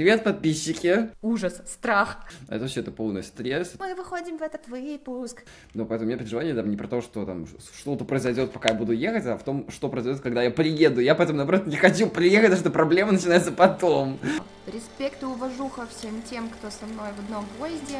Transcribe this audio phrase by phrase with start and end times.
[0.00, 1.10] Привет, подписчики!
[1.20, 2.24] Ужас, страх.
[2.48, 3.74] Это вообще это полный стресс.
[3.78, 5.42] Мы выходим в этот выпуск.
[5.74, 7.46] Но поэтому у меня переживание там не про то, что там
[7.78, 11.02] что-то произойдет, пока я буду ехать, а в том, что произойдет, когда я приеду.
[11.02, 14.18] Я поэтому, наоборот, не хочу приехать, потому что проблема начинается потом.
[14.66, 17.98] Респект и уважуха всем тем, кто со мной в одном поезде.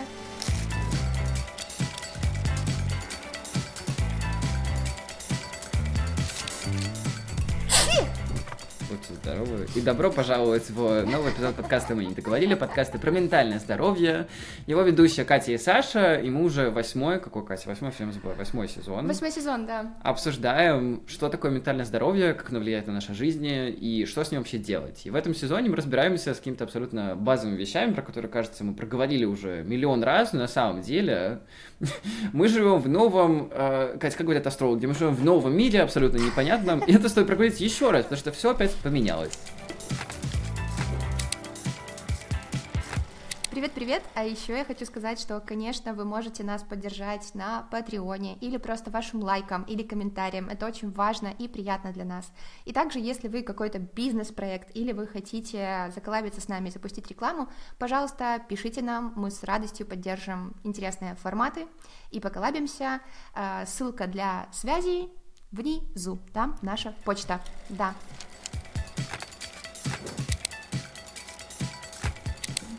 [9.23, 9.67] Здоровы.
[9.75, 12.55] И добро пожаловать в новый эпизод подкаста «Мы не договорили».
[12.55, 14.29] Подкасты про ментальное здоровье.
[14.67, 16.15] Его ведущая Катя и Саша.
[16.15, 19.07] И мы уже восьмой, какой, Катя, восьмой, все забыл, восьмой сезон.
[19.07, 19.93] Восьмой сезон, да.
[20.03, 24.41] Обсуждаем, что такое ментальное здоровье, как оно влияет на нашу жизнь и что с ним
[24.41, 25.03] вообще делать.
[25.05, 28.73] И в этом сезоне мы разбираемся с какими-то абсолютно базовыми вещами, про которые, кажется, мы
[28.73, 31.41] проговорили уже миллион раз, но на самом деле
[32.33, 36.17] мы живем в новом, э, Катя, как говорят астрологи, мы живем в новом мире, абсолютно
[36.17, 39.10] непонятном, и это стоит проговорить еще раз, потому что все опять поменялось.
[43.51, 44.05] Привет-привет!
[44.15, 48.93] А еще я хочу сказать, что, конечно, вы можете нас поддержать на Патреоне или просто
[48.93, 50.49] вашим лайком или комментарием.
[50.49, 52.31] Это очень важно и приятно для нас.
[52.65, 57.49] И также, если вы какой-то бизнес-проект или вы хотите заколабиться с нами и запустить рекламу,
[57.79, 61.67] пожалуйста, пишите нам, мы с радостью поддержим интересные форматы
[62.13, 63.01] и поколабимся.
[63.35, 65.11] Э, ссылка для связи
[65.51, 67.95] внизу, там наша почта, да.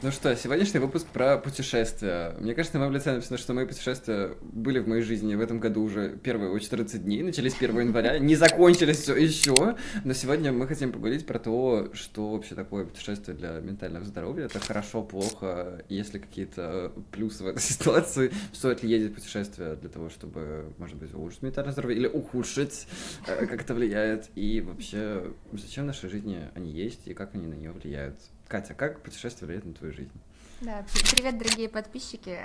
[0.04, 2.36] Ну что, сегодняшний выпуск про путешествия.
[2.40, 5.60] Мне кажется, на моем лице написано, что мои путешествия были в моей жизни в этом
[5.60, 10.66] году уже первые 14 дней, начались 1 января, не закончились все еще, но сегодня мы
[10.66, 14.46] хотим поговорить про то, что вообще такое путешествие для ментального здоровья.
[14.46, 19.76] Это хорошо, плохо, есть ли какие-то плюсы в этой ситуации, стоит ли ездить в путешествие
[19.76, 22.88] для того, чтобы, может быть, улучшить ментальное здоровье или ухудшить,
[23.28, 27.46] э, как это влияет, и вообще, зачем в нашей жизни они есть и как они
[27.46, 28.16] на нее влияют.
[28.52, 30.12] Катя, как путешествие влияет на твою жизнь?
[30.60, 30.84] Да,
[31.16, 32.40] привет, дорогие подписчики.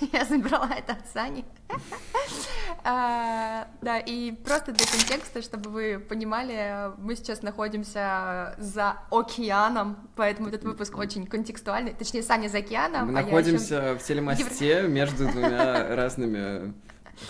[0.12, 1.44] Я забрала это от Сани.
[2.84, 10.48] а, да, и просто для контекста, чтобы вы понимали, мы сейчас находимся за океаном, поэтому
[10.48, 11.94] этот выпуск очень контекстуальный.
[11.94, 13.12] Точнее, Саня за океаном.
[13.12, 13.98] Мы а находимся еще...
[13.98, 16.74] в телемосте между двумя разными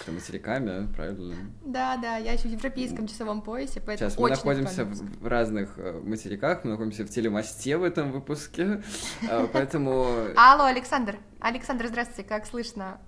[0.09, 1.35] материками, правильно?
[1.65, 5.79] Да, да, я еще в европейском часовом поясе, поэтому Сейчас мы находимся в, в разных
[5.79, 8.83] э, материках, мы находимся в телемосте в этом выпуске,
[9.23, 10.07] э, поэтому...
[10.37, 13.01] Алло, Александр, Александр, здравствуйте, как слышно?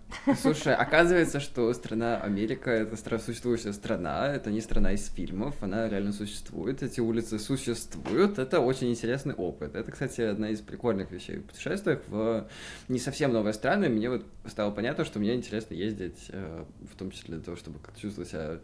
[0.43, 6.13] Слушай, оказывается, что страна Америка— это существующая страна, это не страна из фильмов, она реально
[6.13, 9.77] существует, эти улицы существуют, это очень интересный опыт.
[9.77, 12.49] Это, кстати, одна из прикольных вещей в путешествиях в
[12.89, 13.89] не совсем новые страны.
[13.89, 17.79] Мне вот стало понятно, что мне интересно ездить, э, в том числе для того, чтобы
[17.97, 18.59] чувствовать себя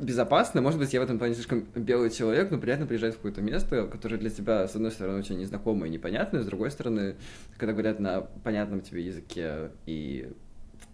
[0.00, 0.62] безопасно.
[0.62, 3.86] Может быть, я в этом плане слишком белый человек, но приятно приезжать в какое-то место,
[3.86, 7.16] которое для тебя, с одной стороны, очень незнакомое и непонятное, с другой стороны,
[7.58, 10.32] когда говорят на понятном тебе языке и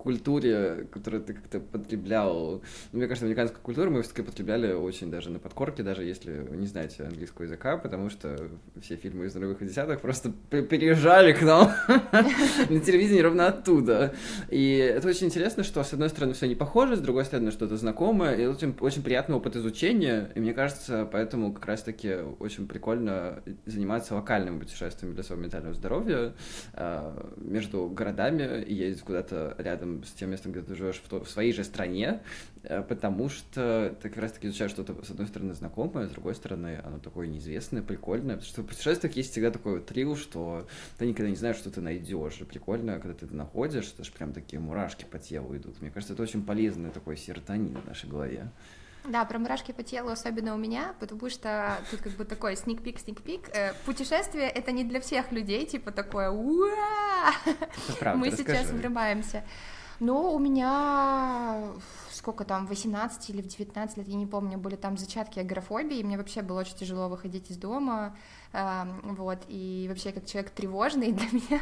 [0.01, 2.63] культуре, которую ты как-то потреблял.
[2.93, 6.67] Ну, мне кажется, американскую культуру мы все-таки потребляли очень даже на подкорке, даже если не
[6.67, 8.37] знаете английского языка, потому что
[8.81, 11.71] все фильмы из нулевых и десятых просто переезжали к нам
[12.69, 14.15] на телевидении ровно оттуда.
[14.49, 17.77] И это очень интересно, что с одной стороны все не похоже, с другой стороны что-то
[17.77, 23.43] знакомое, и очень, очень приятный опыт изучения, и мне кажется, поэтому как раз-таки очень прикольно
[23.67, 26.33] заниматься локальным путешествием для своего ментального здоровья
[26.75, 31.09] а, между городами и ездить куда-то рядом рядом с тем местом, где ты живешь в,
[31.09, 32.21] то, в своей же стране,
[32.63, 36.81] э, потому что ты как раз-таки изучаешь что-то, с одной стороны, знакомое, с другой стороны,
[36.85, 40.67] оно такое неизвестное, прикольное, потому что в путешествиях есть всегда такой вот трил, что
[40.99, 44.13] ты никогда не знаешь, что ты найдешь, и прикольно, когда ты это находишь, это же
[44.13, 45.81] прям такие мурашки по телу идут.
[45.81, 48.51] Мне кажется, это очень полезный такой серотонин в нашей голове.
[49.05, 52.99] Да, про мурашки по телу особенно у меня, потому что тут как бы такой сник-пик,
[52.99, 53.49] сник-пик.
[53.55, 57.33] Э, путешествие— это не для всех людей, типа такое уа
[58.15, 59.43] Мы сейчас врываемся.
[60.01, 61.73] Но у меня
[62.21, 66.05] сколько там, 18 или в 19 лет, я не помню, были там зачатки агорафобии, и
[66.05, 68.15] мне вообще было очень тяжело выходить из дома,
[68.53, 71.61] вот, и вообще как человек тревожный для меня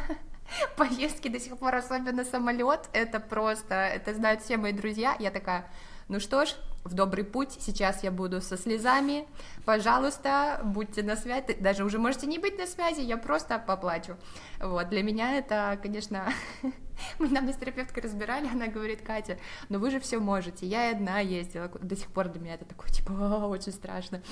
[0.75, 5.65] поездки до сих пор, особенно самолет, это просто, это знают все мои друзья, я такая,
[6.09, 9.27] ну что ж, в добрый путь, сейчас я буду со слезами,
[9.63, 14.17] пожалуйста, будьте на связи, даже уже можете не быть на связи, я просто поплачу.
[14.59, 16.33] Вот, для меня это, конечно,
[17.19, 19.37] мы нам с терапевткой разбирали, она говорит, Катя,
[19.69, 22.89] но вы же все можете, я одна ездила, до сих пор для меня это такое,
[22.89, 24.23] типа, очень страшно,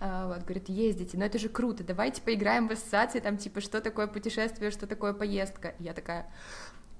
[0.00, 3.80] а, вот, говорит, ездите, но это же круто, давайте поиграем в ассоциации, там, типа, что
[3.80, 6.30] такое путешествие, что такое поездка, я такая,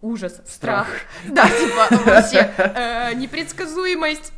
[0.03, 0.89] ужас, страх.
[1.29, 4.33] Да, типа, вообще, э, непредсказуемость,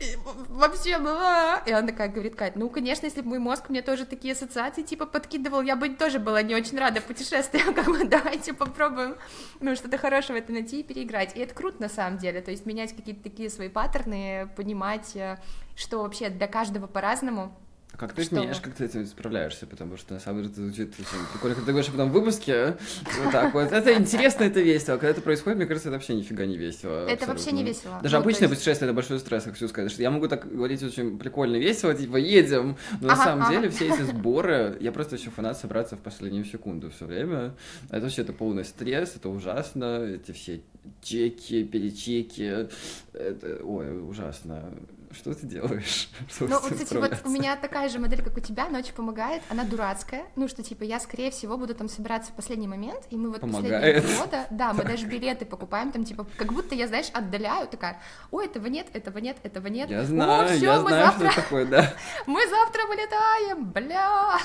[0.51, 4.33] вообще, И она такая говорит, Кать, ну, конечно, если бы мой мозг мне тоже такие
[4.35, 9.17] ассоциации, типа, подкидывал, я бы тоже была не очень рада путешествиям, как бы, давайте попробуем,
[9.61, 11.35] ну, что-то хорошего это найти и переиграть.
[11.35, 15.39] И это круто, на самом деле, то есть менять какие-то такие свои паттерны, понимать, э,
[15.75, 17.57] что вообще для каждого по-разному,
[17.97, 18.37] как ты что?
[18.37, 19.67] изменяешь, как ты этим справляешься?
[19.67, 22.77] Потому что на самом деле это звучит очень прикольно, когда ты говоришь потом в выпуске,
[23.23, 26.15] вот так вот, это интересно, это весело, а когда это происходит, мне кажется, это вообще
[26.15, 27.07] нифига не весело.
[27.07, 28.01] Это вообще не весело.
[28.03, 28.59] Даже ну, обычное есть...
[28.59, 32.17] путешествие это большой стресс, хочу сказать, что я могу так говорить очень прикольно, весело, типа
[32.17, 33.55] едем, но ага, на самом ага.
[33.55, 37.55] деле все эти сборы, я просто еще фанат собраться в последнюю секунду все время,
[37.91, 40.61] это вообще это полный стресс, это ужасно, эти все
[41.03, 42.69] чеки, перечеки,
[43.13, 44.73] это, ой, ужасно.
[45.15, 46.09] Что ты делаешь?
[46.29, 48.95] Что ну, вот, кстати, вот у меня такая же модель, как у тебя, она очень
[48.95, 53.03] помогает, она дурацкая, ну, что, типа, я, скорее всего, буду там собираться в последний момент,
[53.11, 54.03] и мы вот помогает.
[54.03, 58.01] последние года, да, мы даже билеты покупаем, там, типа, как будто я, знаешь, отдаляю, такая,
[58.31, 59.89] ой, этого нет, этого нет, этого нет.
[59.91, 61.31] Я знаю, О, всё, я знаю, завтра...
[61.31, 61.95] что такое, да.
[62.27, 64.39] мы завтра вылетаем, бля.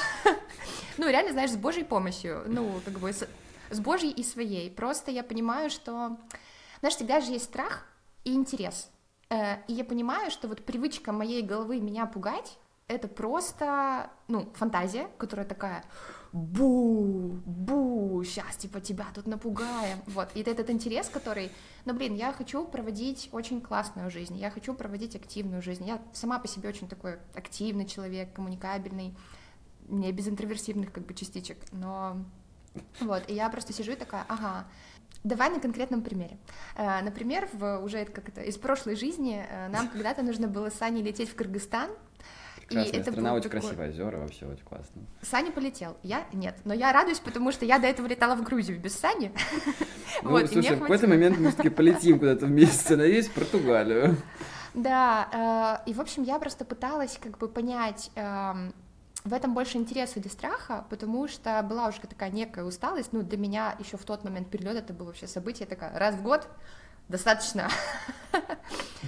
[0.98, 3.28] ну, реально, знаешь, с Божьей помощью, ну, как бы, с,
[3.72, 4.70] с Божьей и своей.
[4.70, 6.18] Просто я понимаю, что,
[6.80, 7.86] знаешь, всегда же есть страх
[8.24, 8.90] и интерес.
[9.30, 15.10] Э, и я понимаю, что вот привычка моей головы меня пугать, это просто, ну, фантазия,
[15.20, 15.84] которая такая,
[16.34, 21.52] бу, бу, сейчас, типа, тебя тут напугаем, вот, и этот интерес, который,
[21.86, 26.40] ну, блин, я хочу проводить очень классную жизнь, я хочу проводить активную жизнь, я сама
[26.40, 29.16] по себе очень такой активный человек, коммуникабельный,
[29.88, 32.18] не без интроверсивных, как бы, частичек, но,
[33.02, 34.66] вот, и я просто сижу и такая, ага,
[35.24, 36.38] Давай на конкретном примере.
[36.76, 40.76] Э, например, в, уже как это, из прошлой жизни э, нам когда-то нужно было с
[40.76, 41.90] Саней лететь в Кыргызстан,
[42.70, 43.62] Прекрасная и это страна, очень такой...
[43.62, 45.02] красивая, озера, вообще очень классно.
[45.24, 48.80] Саня полетел, я нет, но я радуюсь, потому что я до этого летала в Грузию
[48.80, 49.32] без Сани.
[50.22, 54.18] Ну, вот, слушай, в какой-то момент мы все-таки полетим куда-то вместе, надеюсь, в Португалию.
[54.76, 58.74] Да, э, и, в общем, я просто пыталась как бы понять, эм,
[59.26, 63.12] в этом больше интереса или страха, потому что была уже такая некая усталость.
[63.12, 66.24] Ну, для меня еще в тот момент перелет это было вообще событие такое раз в
[66.24, 66.48] год
[67.10, 67.70] достаточно.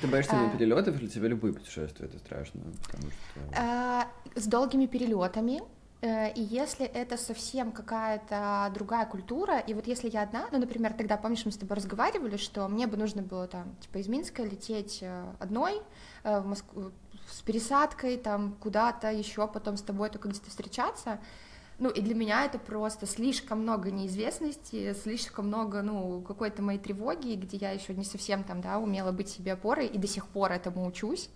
[0.02, 0.58] Ты боишься именно а.
[0.58, 2.62] перелетов или тебе любые путешествия это страшно?
[2.84, 3.42] Потому что...
[3.56, 5.62] А, с долгими перелетами.
[6.02, 10.94] Э, и если это совсем какая-то другая культура, и вот если я одна, ну, например,
[10.94, 14.44] тогда, помнишь, мы с тобой разговаривали, что мне бы нужно было там, типа, из Минска
[14.44, 15.81] лететь э, одной
[16.24, 16.92] э, в Москву,
[17.31, 21.19] с пересадкой там куда-то еще потом с тобой только где-то встречаться.
[21.80, 27.33] Ну, и для меня это просто слишком много неизвестности, слишком много, ну, какой-то моей тревоги,
[27.33, 30.51] где я еще не совсем там, да, умела быть себе опорой, и до сих пор
[30.51, 31.30] этому учусь.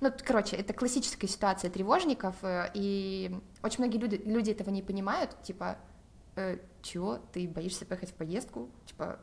[0.00, 5.36] Ну, короче, это классическая ситуация тревожников, э, и очень многие люди, люди этого не понимают,
[5.42, 5.76] типа,
[6.36, 8.70] э, чего, ты боишься поехать в поездку?
[8.86, 9.18] Типа,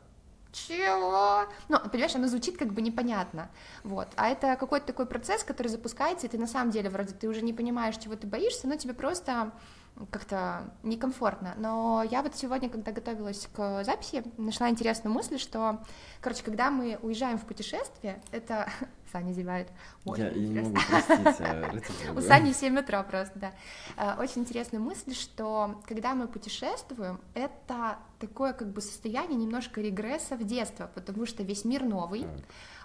[0.52, 1.44] чего?
[1.68, 3.50] Ну, понимаешь, оно звучит как бы непонятно,
[3.84, 7.28] вот, а это какой-то такой процесс, который запускается, и ты на самом деле вроде ты
[7.28, 9.52] уже не понимаешь, чего ты боишься, но тебе просто
[10.10, 11.54] как-то некомфортно.
[11.56, 15.80] Но я вот сегодня, когда готовилась к записи, нашла интересную мысль, что,
[16.20, 18.70] короче, когда мы уезжаем в путешествие, это...
[19.12, 19.68] Саня зевает.
[20.04, 21.18] Очень я, я не могу простить.
[22.08, 23.52] А, У Сани 7 утра просто, да.
[23.96, 30.36] А, очень интересная мысль, что когда мы путешествуем, это такое как бы состояние немножко регресса
[30.36, 32.26] в детство, потому что весь мир новый,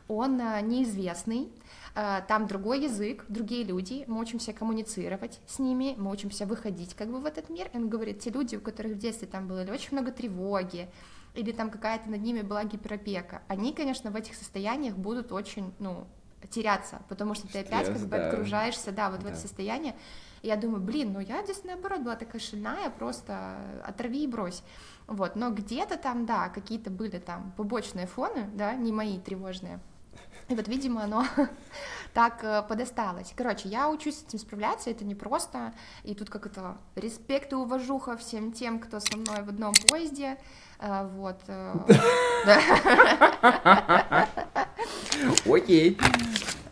[0.08, 1.52] он а, неизвестный,
[1.96, 7.10] Э, там другой язык, другие люди, мы учимся коммуницировать с ними, мы учимся выходить как
[7.10, 9.62] бы в этот мир, и он говорит, те люди, у которых в детстве там было
[9.62, 10.90] очень много тревоги,
[11.34, 16.08] или там какая-то над ними была гиперопека, они, конечно, в этих состояниях будут очень, ну,
[16.50, 18.32] теряться, потому что Стресс, ты опять как бы да.
[18.92, 19.28] да, вот да.
[19.28, 19.96] в это состояние.
[20.42, 24.62] И я думаю, блин, ну я здесь наоборот была такая шальная, просто оторви и брось.
[25.08, 29.80] Вот, но где-то там, да, какие-то были там побочные фоны, да, не мои тревожные.
[30.50, 31.26] И вот, видимо, оно
[32.14, 33.34] так э, подосталось.
[33.36, 35.74] Короче, я учусь с этим справляться, это не просто.
[36.04, 40.38] И тут как это респект и уважуха всем тем, кто со мной в одном поезде.
[40.80, 41.40] Э, вот.
[41.48, 41.74] Э,
[45.46, 45.98] Окей.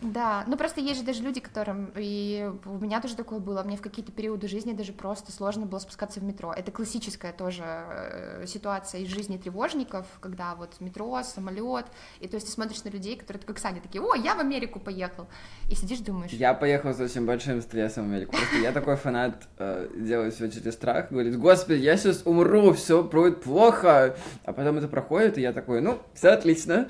[0.01, 3.77] Да, ну просто есть же даже люди, которым, и у меня тоже такое было, мне
[3.77, 6.51] в какие-то периоды жизни даже просто сложно было спускаться в метро.
[6.51, 11.85] Это классическая тоже э, ситуация из жизни тревожников, когда вот метро, самолет,
[12.19, 14.79] и то есть ты смотришь на людей, которые как Саня такие, о, я в Америку
[14.79, 15.27] поехал,
[15.69, 16.31] и сидишь думаешь...
[16.31, 20.49] Я поехал с очень большим стрессом в Америку, просто я такой фанат, э, делает все
[20.49, 24.15] через страх, говорит, господи, я сейчас умру, все будет плохо,
[24.45, 26.89] а потом это проходит, и я такой, ну, все отлично,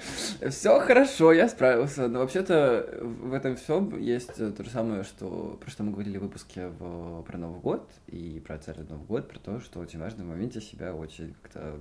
[0.50, 5.58] все хорошо, я справился, но вообще-то в этом всем есть э, то же самое, что
[5.60, 9.27] про что мы говорили в выпуске в, про Новый год и про царь Новый год,
[9.27, 11.79] про то, что очень важно в моменте себя очень как-то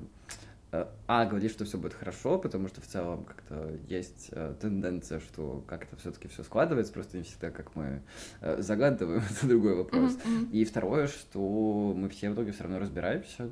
[0.72, 5.18] Э, а, говорит, что все будет хорошо, потому что в целом как-то есть э, тенденция,
[5.18, 8.02] что как-то все-таки все складывается, просто не всегда как мы
[8.40, 10.16] э, загадываем, это другой вопрос.
[10.16, 10.50] Mm-hmm.
[10.52, 13.50] И второе, что мы все в итоге все равно разбираемся,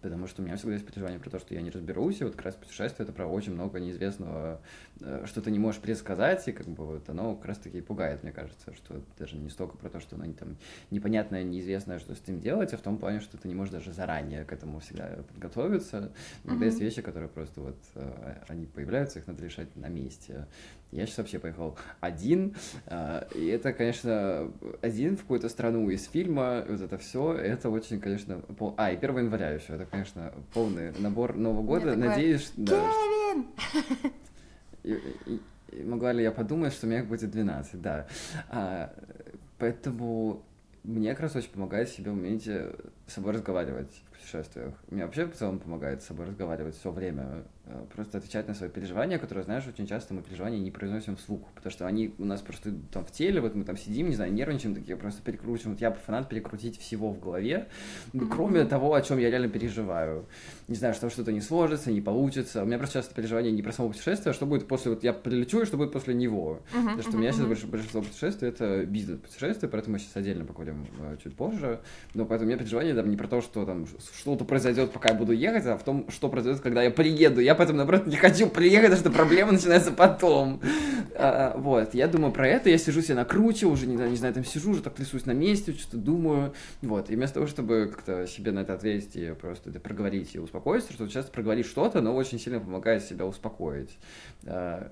[0.00, 2.34] потому что у меня всегда есть переживание про то, что я не разберусь, и вот
[2.34, 4.60] как раз путешествие— это про очень много неизвестного,
[5.00, 8.22] э, что ты не можешь предсказать, и как бы вот оно как раз-таки и пугает,
[8.22, 10.56] мне кажется, что даже не столько про то, что оно там
[10.90, 13.92] непонятное, неизвестное, что с этим делать, а в том плане, что ты не можешь даже
[13.92, 16.12] заранее к этому всегда подготовиться.
[16.44, 16.68] Иногда mm-hmm.
[16.68, 20.46] есть вещи, которые просто вот, э, они появляются, их надо решать на месте.
[20.92, 22.56] Я сейчас вообще поехал один,
[22.86, 24.50] э, и это, конечно,
[24.82, 28.74] один в какую-то страну из фильма, вот это все, это очень, конечно, пол...
[28.76, 32.90] а, и 1 января еще, это, конечно, полный набор Нового года, надеюсь, да.
[34.82, 35.40] И, и,
[35.72, 38.06] и могла ли я подумать, что у меня будет 12, да.
[38.48, 38.90] А,
[39.58, 40.42] поэтому
[40.84, 42.72] мне как раз очень помогает себе в моменте
[43.10, 44.74] с собой разговаривать в путешествиях.
[44.88, 47.44] Мне вообще в целом помогает с собой разговаривать все время.
[47.66, 51.40] Э, просто отвечать на свои переживания, которые, знаешь, очень часто мы переживания не произносим вслух,
[51.54, 54.32] потому что они у нас просто там в теле, вот мы там сидим, не знаю,
[54.32, 55.72] нервничаем, такие просто перекручиваем.
[55.72, 57.68] Вот я фанат перекрутить всего в голове,
[58.30, 60.26] кроме того, о чем я реально переживаю.
[60.68, 62.62] Не знаю, что что-то не сложится, не получится.
[62.62, 65.12] У меня просто часто переживания не про само путешествие, а что будет после, вот я
[65.12, 66.60] прилечу, и что будет после него.
[66.72, 71.16] Потому что у меня сейчас большинство путешествий это бизнес-путешествие, поэтому мы сейчас отдельно поговорим э,
[71.22, 71.80] чуть позже.
[72.14, 73.86] Но поэтому у меня переживания там не про то, что там
[74.18, 77.40] что-то произойдет, пока я буду ехать, а в том, что произойдет, когда я приеду.
[77.40, 80.60] Я поэтому, наоборот, не хочу приехать, потому что проблема начинается потом.
[81.16, 84.34] А, вот, я думаю про это, я сижу себе на круче, уже, не, не знаю,
[84.34, 86.52] там сижу, уже так трясусь на месте, что-то думаю,
[86.82, 90.38] вот, и вместо того, чтобы как-то себе на это ответить и просто это проговорить и
[90.38, 93.98] успокоиться, что часто проговорить что-то, но очень сильно помогает себя успокоить.
[94.46, 94.90] А,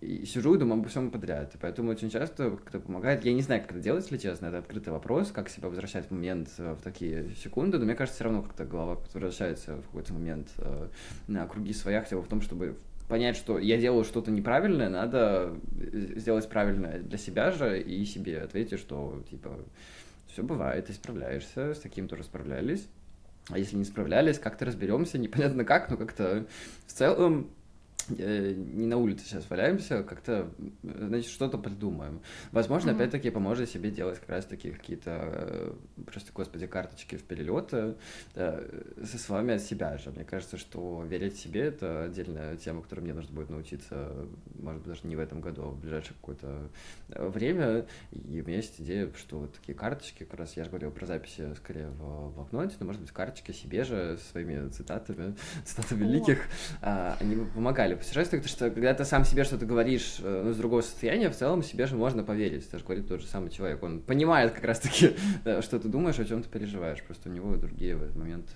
[0.00, 3.42] и сижу и думаю обо всем подряд, и поэтому очень часто как-то помогает, я не
[3.42, 6.74] знаю, как это делать, если честно, это открытый вопрос, как себя возвращать в момент э,
[6.74, 10.88] в такие секунды, но мне кажется, все равно как-то голова возвращается в какой-то момент э,
[11.28, 12.76] на круги своя, хотя бы в том, чтобы
[13.08, 15.56] понять, что я делаю что-то неправильное, надо
[16.16, 19.58] сделать правильное для себя же и себе ответить, что, типа,
[20.26, 22.88] все бывает, ты справляешься, с таким тоже справлялись.
[23.48, 26.46] А если не справлялись, как-то разберемся, непонятно как, но как-то
[26.86, 27.55] в целом Э,
[28.08, 30.50] не на улице сейчас валяемся, как-то,
[30.82, 32.20] значит, что-то придумаем.
[32.52, 32.94] Возможно, mm-hmm.
[32.94, 35.72] опять-таки, поможет себе делать как раз-таки какие-то, э,
[36.06, 37.96] просто, господи, карточки в перелеты
[38.34, 40.10] э, со словами от себя же.
[40.10, 44.12] Мне кажется, что верить себе— это отдельная тема, которой мне нужно будет научиться,
[44.58, 46.70] может быть, даже не в этом году, а в ближайшее какое-то
[47.08, 47.86] время.
[48.12, 51.06] И у меня есть идея, что вот такие карточки, как раз я же говорил про
[51.06, 55.34] записи скорее в блокноте, но, может быть, карточки себе же, своими цитатами,
[55.64, 56.38] цитатами великих,
[56.82, 60.52] а, они помогали в путешествиях, потому что когда ты сам себе что-то говоришь э, ну,
[60.52, 62.66] с другого состояния, в целом себе же можно поверить.
[62.66, 63.82] Это же говорит тот же самый человек.
[63.82, 65.16] Он понимает как раз-таки,
[65.60, 67.02] что ты думаешь, о чем ты переживаешь.
[67.02, 68.46] Просто у него другие в этот момент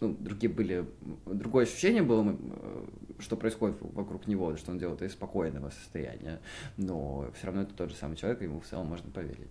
[0.00, 0.86] ну, другие были,
[1.26, 2.86] другое ощущение было, э,
[3.18, 6.40] что происходит вокруг него, что он делает из спокойного состояния,
[6.76, 9.50] но все равно это тот же самый человек, ему в целом можно поверить.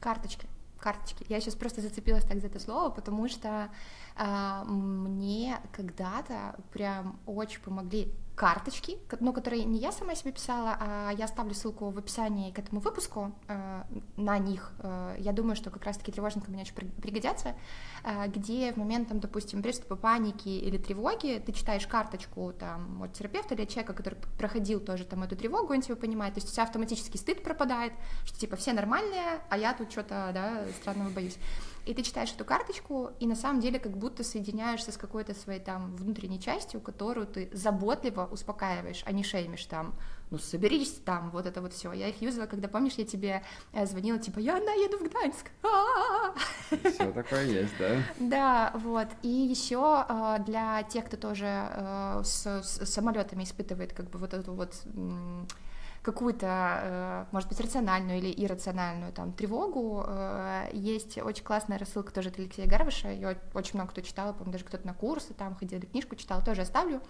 [0.00, 0.46] Карточки,
[0.82, 1.24] карточки.
[1.28, 3.70] Я сейчас просто зацепилась так за это слово, потому что
[4.16, 11.10] а, мне когда-то прям очень помогли карточки, ну, которые не я сама себе писала, а
[11.10, 13.82] я оставлю ссылку в описании к этому выпуску э,
[14.16, 14.72] на них.
[14.78, 17.54] Э, я думаю, что как раз-таки тревожникам мне очень пригодятся,
[18.04, 23.12] э, где в момент, там, допустим, приступа паники или тревоги ты читаешь карточку там, от
[23.12, 26.50] терапевта или от человека, который проходил тоже там эту тревогу, он тебя понимает, то есть
[26.50, 27.92] у тебя автоматически стыд пропадает,
[28.24, 31.36] что типа все нормальные, а я тут что-то, да, странного боюсь.
[31.84, 35.60] И ты читаешь эту карточку, и на самом деле как будто соединяешься с какой-то своей
[35.60, 39.94] там внутренней частью, которую ты заботливо успокаиваешь, а не шеймишь там,
[40.30, 41.92] ну соберись там, вот это вот все.
[41.92, 45.50] Я их юзала, когда, помнишь, я тебе э, звонила, типа, я наеду в Гданьск.
[46.94, 48.02] Все такое есть, да?
[48.18, 49.08] Да, вот.
[49.22, 54.52] И еще э, для тех, кто тоже э, с самолетами испытывает как бы вот эту
[54.52, 54.74] вот
[56.02, 56.46] какую-то,
[56.82, 60.04] э, может быть, рациональную или иррациональную там тревогу.
[60.06, 64.52] Э, есть очень классная рассылка тоже от Алексея Гарвиша, ее очень много кто читал, по-моему,
[64.52, 67.00] даже кто-то на курсы там ходил, книжку читал, тоже оставлю.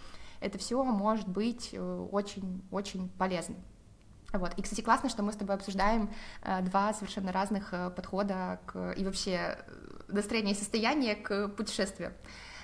[0.40, 3.58] Это все может быть очень-очень э, полезным.
[4.32, 4.54] Вот.
[4.56, 6.10] И, кстати, классно, что мы с тобой обсуждаем
[6.62, 9.58] два совершенно разных подхода к, и вообще
[10.08, 12.14] настроение и состояние к путешествию.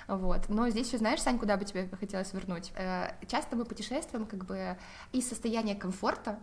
[0.09, 0.49] Вот.
[0.49, 2.71] Но здесь еще знаешь, Сань, куда бы тебе хотелось вернуть?
[2.75, 4.75] Э, часто мы путешествуем как бы
[5.11, 6.39] из состояния комфорта,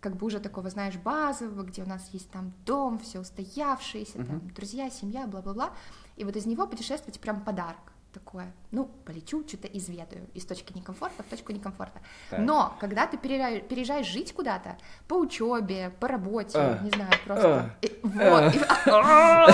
[0.00, 4.26] как бы уже такого, знаешь, базового, где у нас есть там дом, все устоявшееся, uh-huh.
[4.26, 5.72] там, друзья, семья, бла-бла-бла.
[6.16, 7.92] И вот из него путешествовать прям подарок.
[8.16, 12.00] Такое, ну, полечу, что-то изведаю из точки некомфорта в точку некомфорта.
[12.30, 12.40] Так.
[12.40, 16.78] Но когда ты переезжаешь, жить куда-то по учебе, по работе, а.
[16.82, 17.48] не знаю, просто...
[17.48, 17.70] А.
[17.82, 18.54] И, вот.
[18.86, 19.46] А.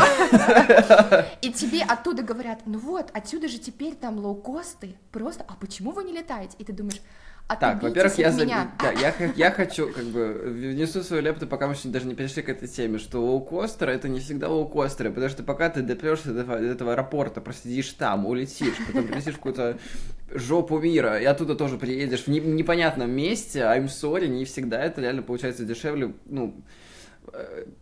[1.43, 6.05] И тебе оттуда говорят, ну вот, отсюда же теперь там лоукосты, просто, а почему вы
[6.05, 6.57] не летаете?
[6.59, 7.01] И ты думаешь,
[7.57, 8.47] так, во-первых, я, за...
[8.47, 12.49] да, я, я хочу, как бы, внесу свою лепту, пока мы даже не перешли к
[12.49, 16.57] этой теме, что лоукостеры это не всегда лоукостеры, потому что пока ты допрешься до, до
[16.59, 19.79] этого аэропорта, просидишь там, улетишь, потом прилетишь в какую-то
[20.35, 25.23] жопу мира, и оттуда тоже приедешь в непонятном месте, I'm sorry, не всегда это реально
[25.23, 26.55] получается дешевле, ну,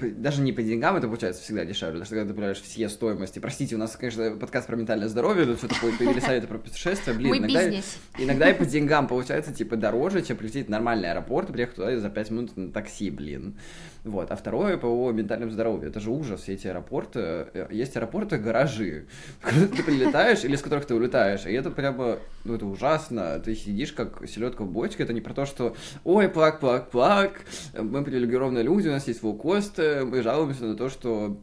[0.01, 3.39] даже не по деньгам это получается всегда дешевле, потому что когда ты понимаешь все стоимости.
[3.39, 7.15] Простите, у нас, конечно, подкаст про ментальное здоровье, тут что-то появились советы про путешествия.
[7.15, 7.71] Блин, иногда,
[8.19, 11.99] иногда и по деньгам получается, типа, дороже, чем прилететь в нормальный аэропорт и приехать туда
[11.99, 13.57] за 5 минут на такси, блин.
[14.05, 14.31] Вот.
[14.31, 15.89] А второе по ментальному здоровью.
[15.89, 17.21] Это же ужас, все эти аэропорты.
[17.21, 19.07] Э, есть аэропорты, гаражи,
[19.41, 21.47] которые ты прилетаешь или с которых ты улетаешь.
[21.47, 23.39] И это прямо, ну, это ужасно.
[23.41, 25.03] Ты сидишь как селедка в бочке.
[25.03, 27.43] Это не про то, что, ой, плак, плак, плак,
[27.79, 31.39] мы привилегированные люди, у нас есть волкосты, мы жалуемся на то, что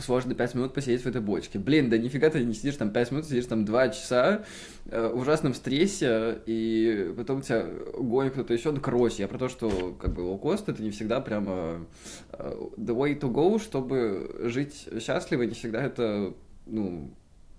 [0.00, 1.58] сложно 5 минут посидеть в этой бочке.
[1.58, 4.44] Блин, да нифига ты не сидишь там 5 минут, сидишь там 2 часа
[4.86, 7.66] э, в ужасном стрессе, и потом тебя
[7.98, 8.72] гонит кто-то еще.
[8.72, 11.86] Ну, короче, я про то, что как бы лоукост это не всегда прямо
[12.32, 16.34] э, the way to go, чтобы жить счастливо, не всегда это,
[16.66, 17.10] ну,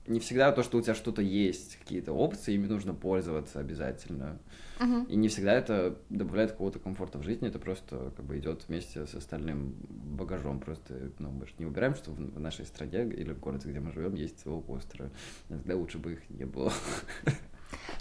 [0.07, 4.39] не всегда то, что у тебя что-то есть, какие-то опции, ими нужно пользоваться обязательно.
[5.07, 9.05] И не всегда это добавляет какого-то комфорта в жизни, это просто как бы идет вместе
[9.05, 10.59] с остальным багажом.
[10.59, 13.91] Просто ну, мы же не убираем, что в нашей стране или в городе, где мы
[13.91, 15.11] живем, есть лоукостеры.
[15.49, 16.73] Иногда лучше бы их не было.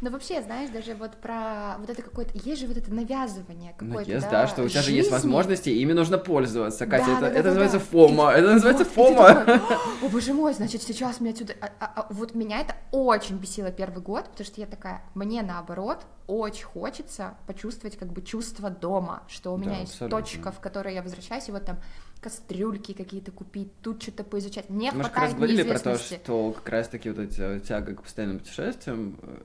[0.00, 2.32] Но вообще, знаешь, даже вот про вот это какое-то...
[2.44, 4.92] Есть же вот это навязывание какое-то, ну, есть, да, да, что у тебя жизни.
[4.92, 6.86] же есть возможности, ими нужно пользоваться.
[6.86, 7.84] Катя, да, это, да, это да, называется да.
[7.84, 9.34] фома, это называется вот, фома.
[9.34, 9.56] Такой,
[10.02, 11.54] О, боже мой, значит, сейчас мне отсюда...
[11.60, 15.42] А, а, а, вот меня это очень бесило первый год, потому что я такая, мне
[15.42, 20.18] наоборот очень хочется почувствовать как бы чувство дома, что у меня да, есть абсолютно.
[20.18, 21.78] точка, в которой я возвращаюсь, и вот там
[22.20, 24.70] кастрюльки какие-то купить, тут что-то поизучать.
[24.70, 28.38] Мне Мы хватает Мы говорили про то, что как раз-таки вот эти тяга к постоянным
[28.38, 29.38] путешествиям э,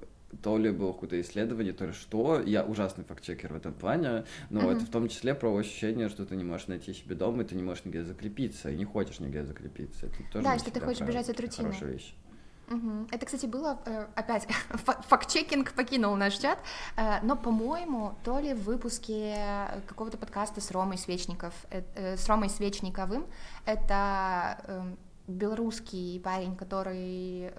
[0.43, 2.41] то ли было какое-то исследование, то ли что.
[2.41, 4.77] Я ужасный фактчекер в этом плане, но uh-huh.
[4.77, 7.55] это в том числе про ощущение, что ты не можешь найти себе дом, и ты
[7.55, 10.07] не можешь нигде закрепиться, и не хочешь нигде закрепиться.
[10.07, 11.69] Это тоже да, что ты хочешь бежать от рутины.
[11.69, 12.15] Хорошая вещь.
[12.69, 13.07] Угу.
[13.11, 14.47] Это, кстати, было э, опять
[15.07, 16.57] факт-чекинг покинул наш чат,
[16.97, 19.37] э, но, по-моему, то ли в выпуске
[19.87, 23.27] какого-то подкаста с Ромой Свечников, э, с Ромой Свечниковым,
[23.65, 27.51] это эм, белорусский парень, который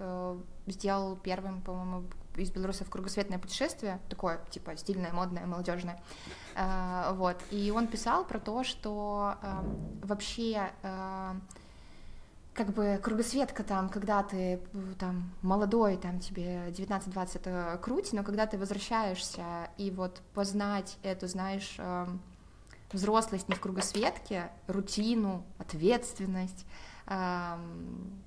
[0.67, 2.03] сделал первым, по-моему,
[2.37, 6.01] из белорусов кругосветное путешествие, такое, типа, стильное, модное, молодежное,
[7.11, 10.71] вот, и он писал про то, что эм, вообще
[12.53, 14.59] как бы кругосветка там, когда ты
[14.97, 21.27] там молодой, там тебе 19-20 это круть, но когда ты возвращаешься и вот познать эту,
[21.27, 21.77] знаешь,
[22.91, 26.65] взрослость не в кругосветке, рутину, ответственность.
[27.07, 28.21] Эм,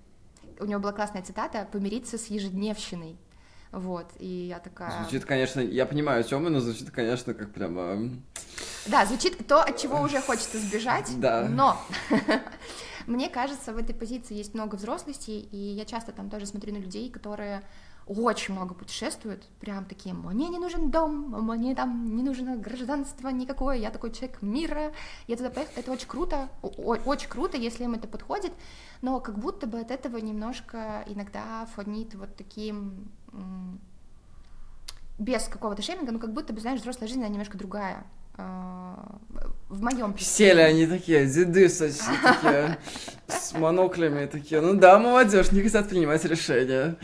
[0.58, 3.16] у него была классная цитата «помириться с ежедневщиной».
[3.72, 5.02] Вот, и я такая...
[5.02, 8.10] Звучит, конечно, я понимаю, о чем но звучит, конечно, как прямо...
[8.86, 11.46] Да, звучит то, от чего уже хочется сбежать, да.
[11.48, 11.80] но
[13.06, 16.78] мне кажется, в этой позиции есть много взрослости, и я часто там тоже смотрю на
[16.78, 17.62] людей, которые
[18.06, 23.76] очень много путешествуют, прям такие, мне не нужен дом, мне там не нужно гражданство никакое,
[23.76, 24.92] я такой человек мира,
[25.28, 28.52] я туда поехал, это очень круто, очень круто, если им это подходит,
[29.00, 33.12] но как будто бы от этого немножко иногда фонит вот таким
[35.18, 38.04] без какого-то шейминга, ну как будто бы, знаешь, взрослая жизнь, она немножко другая,
[38.36, 42.78] в моем Сели они такие, деды такие,
[43.28, 46.96] с моноклями такие, ну да, молодежь, не хотят принимать решения.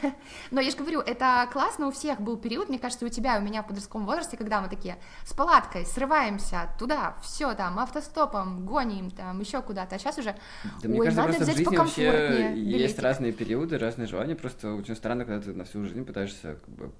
[0.52, 3.42] Но я же говорю, это классно, у всех был период, мне кажется, у тебя, у
[3.42, 9.10] меня в подростковом возрасте, когда мы такие с палаткой срываемся туда, все там, автостопом, гоним
[9.10, 10.36] там, еще куда-то, а сейчас уже,
[10.82, 15.42] да, ой, кажется, надо взять покомфортнее Есть разные периоды, разные желания, просто очень странно, когда
[15.42, 16.92] ты на всю жизнь пытаешься как бы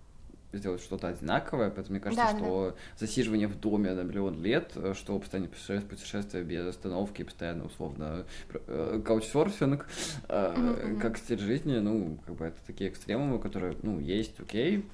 [0.52, 3.06] сделать что-то одинаковое, поэтому мне кажется, да, что да.
[3.06, 8.26] засиживание в доме на миллион лет, э, что постоянно путешествия без остановки, постоянно условно
[8.66, 9.86] э, каучсерфинг,
[10.28, 11.00] mm-hmm.
[11.00, 14.84] как стиль жизни, ну, как бы это такие экстремумы, которые, ну, есть, окей,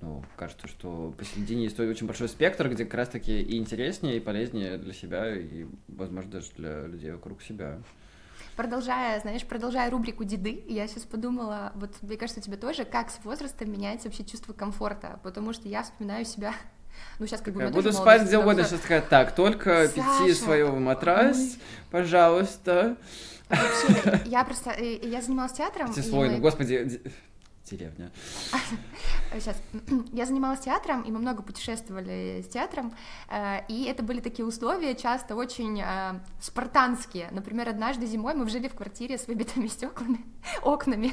[0.00, 4.78] ну, кажется, что посередине есть очень большой спектр, где как раз-таки и интереснее, и полезнее
[4.78, 7.80] для себя, и, возможно, даже для людей вокруг себя
[8.56, 13.10] продолжая, знаешь, продолжая рубрику деды, я сейчас подумала, вот мне кажется, у тебя тоже, как
[13.10, 16.54] с возрастом меняется вообще чувство комфорта, потому что я вспоминаю себя
[17.18, 20.34] ну, сейчас как бы я Буду спать где угодно, сейчас такая, так, только Саша, пяти
[20.34, 21.58] своего матрас, ой.
[21.90, 22.96] пожалуйста.
[23.48, 25.88] Вообще, я просто, я занималась театром.
[25.88, 26.30] Пяти свой, и...
[26.32, 27.00] ну, господи,
[27.70, 28.10] деревня.
[29.32, 29.56] Сейчас.
[30.12, 32.92] Я занималась театром, и мы много путешествовали с театром,
[33.28, 37.28] э, и это были такие условия, часто очень э, спартанские.
[37.30, 40.24] Например, однажды зимой мы жили в квартире с выбитыми стеклами,
[40.62, 41.12] окнами.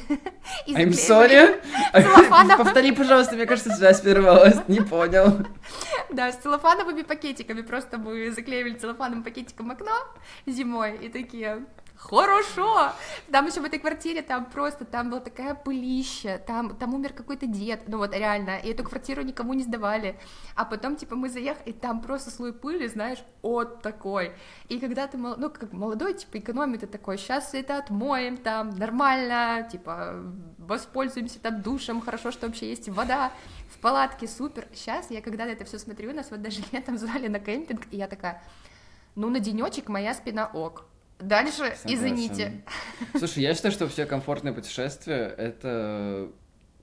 [0.68, 1.62] I'm sorry?
[2.58, 5.46] Повтори, пожалуйста, мне кажется, связь прервалась, не понял.
[6.12, 9.94] Да, с целлофановыми пакетиками, просто мы заклеивали целлофановым пакетиком окно
[10.46, 11.66] зимой, и такие,
[11.98, 12.92] хорошо.
[13.32, 17.48] Там еще в этой квартире, там просто, там была такая пылища, там, там умер какой-то
[17.48, 20.20] дед, ну вот реально, и эту квартиру никому не сдавали.
[20.56, 24.34] А потом, типа, мы заехали, и там просто слой пыли, знаешь, вот такой.
[24.70, 29.68] И когда ты, ну, как молодой, типа, экономит, ты такой, сейчас это отмоем, там, нормально,
[29.72, 30.24] типа,
[30.58, 33.32] воспользуемся там душем, хорошо, что вообще есть вода
[33.70, 34.68] в палатке, супер.
[34.74, 38.08] Сейчас я, когда это все смотрю, нас вот даже летом звали на кемпинг, и я
[38.08, 38.44] такая,
[39.16, 40.86] ну, на денечек моя спина ок.
[41.20, 41.82] Дальше, Согласен.
[41.94, 42.64] извините.
[43.18, 46.30] Слушай, я считаю, что все комфортные путешествия— это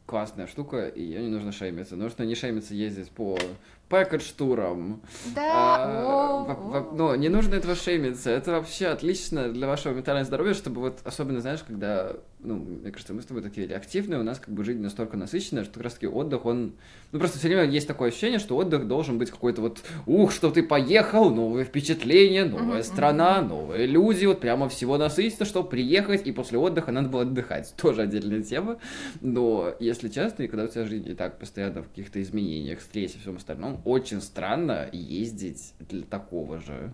[0.06, 1.96] классная штука, и ее не нужно шеймиться.
[1.96, 3.38] Нужно не шеймиться ездить по
[3.88, 5.00] пэкэдж-туром.
[5.34, 5.76] Да.
[5.76, 8.30] А, в, в, ну, не нужно этого шеймиться.
[8.30, 12.12] Это вообще отлично для вашего ментального здоровья, чтобы вот, особенно, знаешь, когда,
[12.44, 15.64] ну, мне кажется, мы с тобой такие реактивные, у нас как бы жизнь настолько насыщенная,
[15.64, 16.74] что как раз-таки отдых, он...
[17.12, 20.50] Ну, просто все время есть такое ощущение, что отдых должен быть какой-то вот, ух, что
[20.50, 22.82] ты поехал, новые впечатления, новая mm-hmm.
[22.82, 27.74] страна, новые люди, вот прямо всего насытиться, чтобы приехать, и после отдыха надо было отдыхать.
[27.80, 28.78] Тоже отдельная тема.
[29.20, 33.16] Но, если честно, и когда у тебя жизнь и так постоянно в каких-то изменениях, стрессе
[33.16, 36.92] и всем остальном, очень странно ездить для такого же.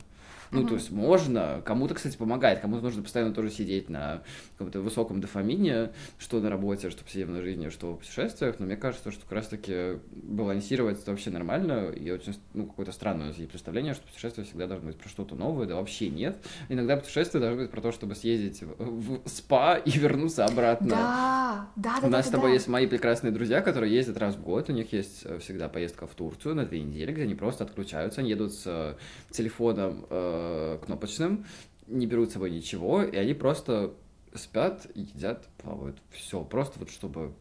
[0.50, 0.68] Ну, mm-hmm.
[0.68, 4.22] то есть можно, кому-то, кстати, помогает, кому-то нужно постоянно тоже сидеть на
[4.58, 8.76] каком-то высоком дофамине, что на работе, что в повседневной жизни, что в путешествиях, но мне
[8.76, 14.06] кажется, что как раз-таки балансировать это вообще нормально, и очень, ну, какое-то странное представление, что
[14.06, 16.36] путешествие всегда должно быть про что-то новое, да вообще нет.
[16.68, 20.88] Иногда путешествие должно быть про то, чтобы съездить в, в спа и вернуться обратно.
[20.88, 22.06] Да, да, да.
[22.06, 22.54] У нас да, с тобой да.
[22.54, 26.06] есть мои прекрасные друзья, которые ездят раз в год, у них есть э, всегда поездка
[26.06, 28.94] в Турцию на две недели, где они просто отключаются, они едут с э,
[29.30, 30.39] телефоном э,
[30.84, 31.46] Кнопочным,
[31.86, 33.94] не берут с собой ничего, и они просто
[34.34, 35.98] спят, едят, плавают.
[36.10, 37.34] Все, просто вот чтобы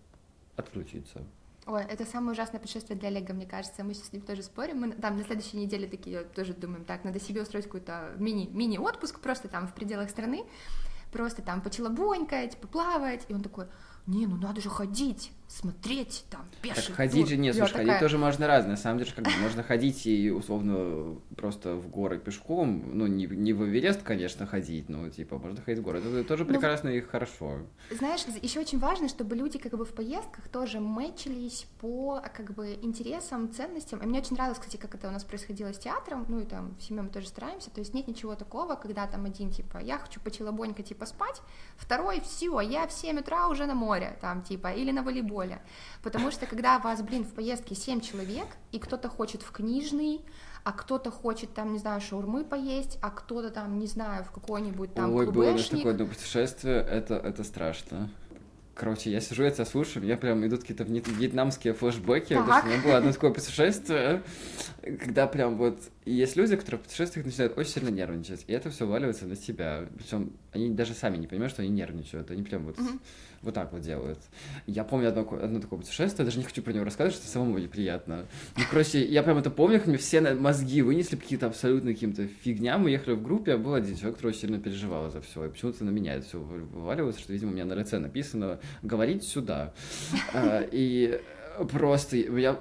[0.55, 1.21] отключиться.
[1.67, 3.83] Ой, это самое ужасное путешествие для Олега, мне кажется.
[3.83, 4.79] Мы сейчас с ним тоже спорим.
[4.79, 9.19] Мы там на следующей неделе такие тоже думаем, так, надо себе устроить какой-то мини, мини-отпуск
[9.19, 10.45] просто там в пределах страны,
[11.11, 13.25] просто там почелобонькать, поплавать.
[13.27, 13.67] И он такой,
[14.07, 17.29] не, ну надо же ходить смотреть там пеший так ходить тур.
[17.29, 17.87] же не, слушай, такая...
[17.87, 18.71] ходить тоже можно разное.
[18.71, 23.25] На самом деле, как бы можно ходить и условно просто в горы пешком, ну не,
[23.25, 25.99] не в Эверест, конечно, ходить, но типа можно ходить в горы.
[25.99, 27.61] Это тоже ну, прекрасно и хорошо.
[27.89, 32.77] Знаешь, еще очень важно, чтобы люди как бы в поездках тоже мэчились по как бы
[32.81, 33.99] интересам, ценностям.
[34.01, 36.75] И мне очень нравилось, кстати, как это у нас происходило с театром, ну и там
[36.79, 39.97] в семье мы тоже стараемся, то есть нет ничего такого, когда там один типа я
[39.97, 41.41] хочу почелобонька типа спать,
[41.75, 45.61] второй все, я в 7 утра уже на море, там типа или на волейбол воля.
[46.03, 50.21] Потому что когда вас, блин, в поездке 7 человек, и кто-то хочет в книжный,
[50.63, 54.93] а кто-то хочет там, не знаю, шаурмы поесть, а кто-то там, не знаю, в какой-нибудь
[54.93, 58.09] там Ой, было даже такое одно путешествие, это, это страшно.
[58.75, 62.45] Короче, я сижу, я тебя слушаю, мне прям идут какие-то вьетнамские флешбеки, так.
[62.45, 64.21] потому что у меня было одно такое путешествие,
[64.81, 65.79] когда прям вот
[66.11, 69.85] есть люди, которые в путешествиях начинают очень сильно нервничать, и это все валивается на тебя.
[69.97, 72.99] Причем они даже сами не понимают, что они нервничают, они прям вот mm-hmm
[73.41, 74.19] вот так вот делают.
[74.67, 78.25] Я помню одно, одно такое путешествие, даже не хочу про него рассказывать, что самому неприятно.
[78.57, 82.77] Ну, короче, я прям это помню, мне все мозги вынесли какие-то абсолютно каким-то фигня.
[82.77, 85.45] Мы ехали в группе, а был один человек, который очень сильно переживал за все.
[85.45, 89.23] И почему-то на меня это все вываливалось, что, видимо, у меня на лице написано «говорить
[89.23, 89.73] сюда».
[90.33, 91.21] А, и
[91.71, 92.59] просто я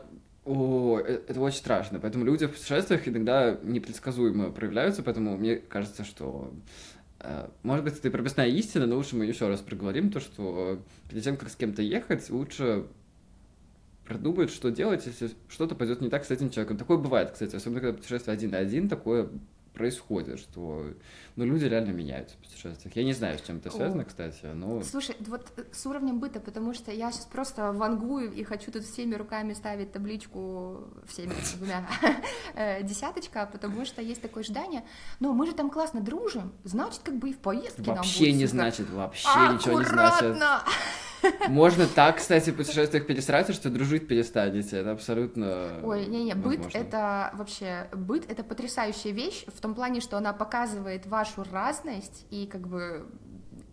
[0.49, 2.01] о, э, это очень страшно.
[2.01, 6.53] Поэтому люди в путешествиях иногда непредсказуемо проявляются, поэтому мне кажется, что
[7.21, 10.81] Э, может быть, это и прописная истина, но лучше мы еще раз проговорим то, что
[11.11, 12.87] перед тем, как с кем-то ехать, лучше
[14.07, 16.79] продумать, что делать, если что-то пойдет не так с этим человеком.
[16.79, 19.29] Такое бывает, кстати, особенно когда путешествие один на один, такое
[19.79, 20.93] происходит, что
[21.37, 22.95] ну, люди реально меняются в путешествиях.
[22.97, 24.05] Я не знаю, с чем это связано, О.
[24.05, 24.83] кстати, но...
[24.83, 28.85] Слушай, вот э, с уровнем быта, потому что я сейчас просто вангую и хочу тут
[28.85, 31.89] всеми руками ставить табличку, всеми двумя,
[32.55, 34.85] э, десяточка, потому что есть такое ожидание,
[35.21, 38.91] но мы же там классно дружим, значит, как бы и в поездке Вообще не значит,
[38.91, 40.37] вообще ничего не значит.
[41.49, 44.79] Можно так, кстати, в путешествиях перестараться, что дружить перестанете.
[44.79, 47.89] Это абсолютно Ой, не-не, быт— это вообще...
[47.93, 53.07] Быт— это потрясающая вещь в том плане, что она показывает вашу разность и как бы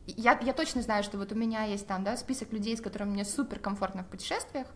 [0.07, 3.11] я, я точно знаю, что вот у меня есть там, да, список людей, с которыми
[3.11, 4.67] мне супер комфортно в путешествиях,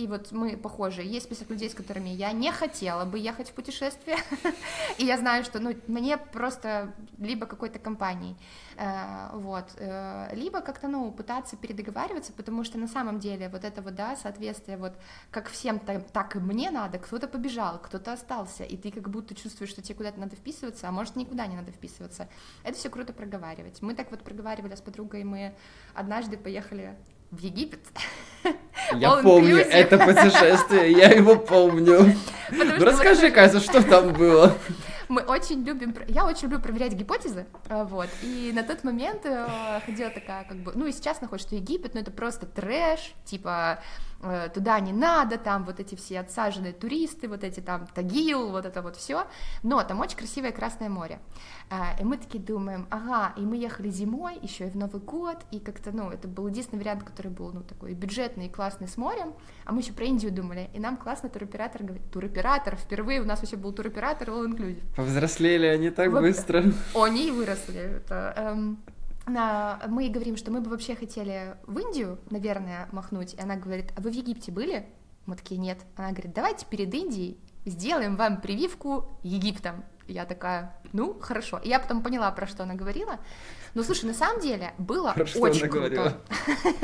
[0.00, 1.02] и вот мы похожи.
[1.02, 4.16] Есть список людей, с которыми я не хотела бы ехать в путешествие,
[4.98, 8.36] и я знаю, что ну, мне просто либо какой-то компанией,
[8.78, 13.82] э, вот, э, либо как-то, ну, пытаться передоговариваться, потому что на самом деле вот это
[13.82, 14.94] вот, да, соответствие, вот,
[15.30, 19.70] как всем так и мне надо, кто-то побежал, кто-то остался, и ты как будто чувствуешь,
[19.70, 22.26] что тебе куда-то надо вписываться, а может, никуда не надо вписываться.
[22.64, 23.82] Это все круто проговаривать.
[23.82, 25.54] Мы так вот проговаривали с подругой, мы
[25.94, 26.96] однажды поехали
[27.30, 27.80] в Египет.
[28.94, 32.14] Я помню это путешествие, я его помню.
[32.52, 34.56] Ну расскажи, Катя, что там было?
[35.08, 39.80] Мы очень любим, я очень люблю проверять гипотезы, а, вот, и на тот момент э,
[39.86, 43.80] ходила такая, как бы, ну и сейчас находит, что Египет, ну это просто трэш, типа,
[44.54, 48.82] туда не надо, там вот эти все отсаженные туристы, вот эти там Тагил, вот это
[48.82, 49.26] вот все,
[49.62, 51.20] но там очень красивое Красное море,
[51.70, 55.38] э, и мы такие думаем, ага, и мы ехали зимой, еще и в Новый год,
[55.50, 58.96] и как-то, ну, это был единственный вариант, который был, ну, такой бюджетный и классный с
[58.96, 59.32] морем,
[59.64, 63.40] а мы еще про Индию думали, и нам классный туроператор говорит, туроператор, впервые у нас
[63.40, 64.82] вообще был туроператор all inclusive.
[64.96, 66.64] Повзрослели они так вот, быстро.
[66.94, 68.34] Они выросли, это...
[68.36, 68.78] Эм,
[69.30, 74.00] мы говорим, что мы бы вообще хотели в Индию, наверное, махнуть, и она говорит, а
[74.00, 74.86] вы в Египте были?
[75.26, 75.78] Мы такие, нет.
[75.96, 79.84] Она говорит, давайте перед Индией сделаем вам прививку Египтом.
[80.06, 81.58] Я такая, ну, хорошо.
[81.58, 83.20] И я потом поняла, про что она говорила.
[83.74, 86.20] Но слушай, на самом деле было про очень круто.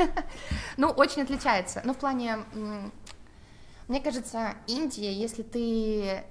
[0.77, 1.81] Ну, очень отличается.
[1.83, 2.37] Ну, в плане,
[3.87, 6.23] мне кажется, Индия, если ты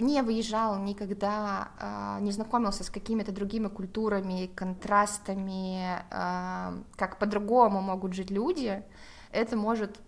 [0.00, 8.14] не выезжал никогда, э, не знакомился с какими-то другими культурами, контрастами, э, как по-другому могут
[8.14, 8.82] жить люди,
[9.32, 10.00] это может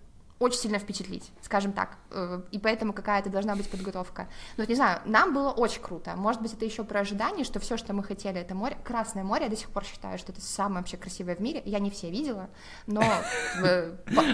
[0.42, 4.28] очень сильно впечатлить, скажем так, э, и поэтому какая-то должна быть подготовка.
[4.57, 6.14] Ну, не знаю, нам было очень круто.
[6.16, 9.44] Может быть, это еще про ожидание, что все, что мы хотели, это море, Красное море.
[9.44, 11.62] Я до сих пор считаю, что это самое вообще красивое в мире.
[11.64, 12.48] Я не все видела,
[12.87, 13.02] но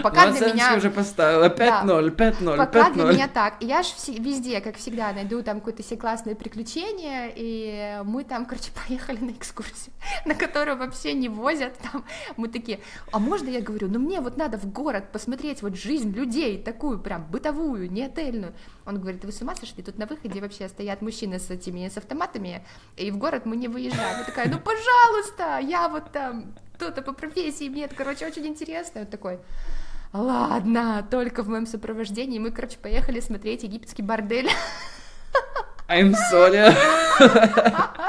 [0.03, 0.75] пока для меня...
[0.75, 3.61] уже поставила 5-0, 5-0, Пока для меня так.
[3.61, 8.71] Я же везде, как всегда, найду там какое-то все классное приключение, и мы там, короче,
[8.87, 9.93] поехали на экскурсию,
[10.25, 11.77] на которую вообще не возят.
[11.91, 12.03] Там
[12.35, 12.79] мы такие,
[13.11, 16.57] а можно я говорю, ну мне вот надо в город посмотреть вот жизнь жизнь людей,
[16.57, 18.53] такую прям бытовую, не отельную.
[18.85, 21.97] Он говорит, вы с ума сошли, тут на выходе вообще стоят мужчины с этими, с
[21.97, 22.65] автоматами,
[22.97, 24.19] и в город мы не выезжаем.
[24.19, 29.01] Я такая, ну пожалуйста, я вот там кто-то по профессии, мне это, короче, очень интересно.
[29.01, 29.39] Он такой,
[30.13, 32.39] ладно, только в моем сопровождении.
[32.39, 34.49] Мы, короче, поехали смотреть египетский бордель.
[35.89, 36.73] I'm sorry.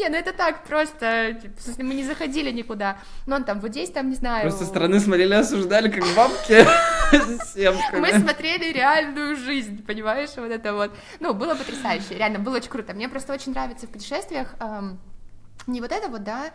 [0.00, 2.96] Не, ну это так, просто, типа, мы не заходили никуда.
[3.26, 4.48] Но он там, вот здесь, там, не знаю...
[4.48, 6.64] Просто стороны смотрели, осуждали, как бабки
[8.00, 10.92] Мы смотрели реальную жизнь, понимаешь, вот это вот.
[11.20, 12.94] Ну, было потрясающе, реально, было очень круто.
[12.94, 14.54] Мне просто очень нравится в путешествиях
[15.66, 16.50] не вот это вот, да,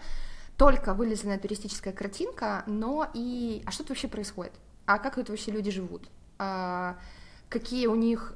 [0.58, 3.62] только вылезанная туристическая картинка, но и...
[3.68, 4.54] А что тут вообще происходит?
[4.88, 6.10] А как тут вообще люди живут?
[6.40, 6.98] А,
[7.50, 8.34] какие у них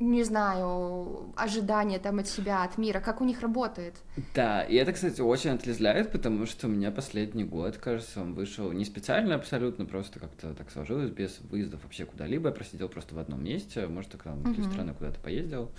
[0.00, 3.94] не знаю, ожидания там от себя, от мира, как у них работает.
[4.34, 8.72] Да, и это, кстати, очень отлезляет, потому что у меня последний год, кажется, он вышел
[8.72, 13.18] не специально абсолютно, просто как-то так сложилось, без выездов вообще куда-либо, я просидел просто в
[13.18, 15.70] одном месте, может, так там в три страны куда-то поездил,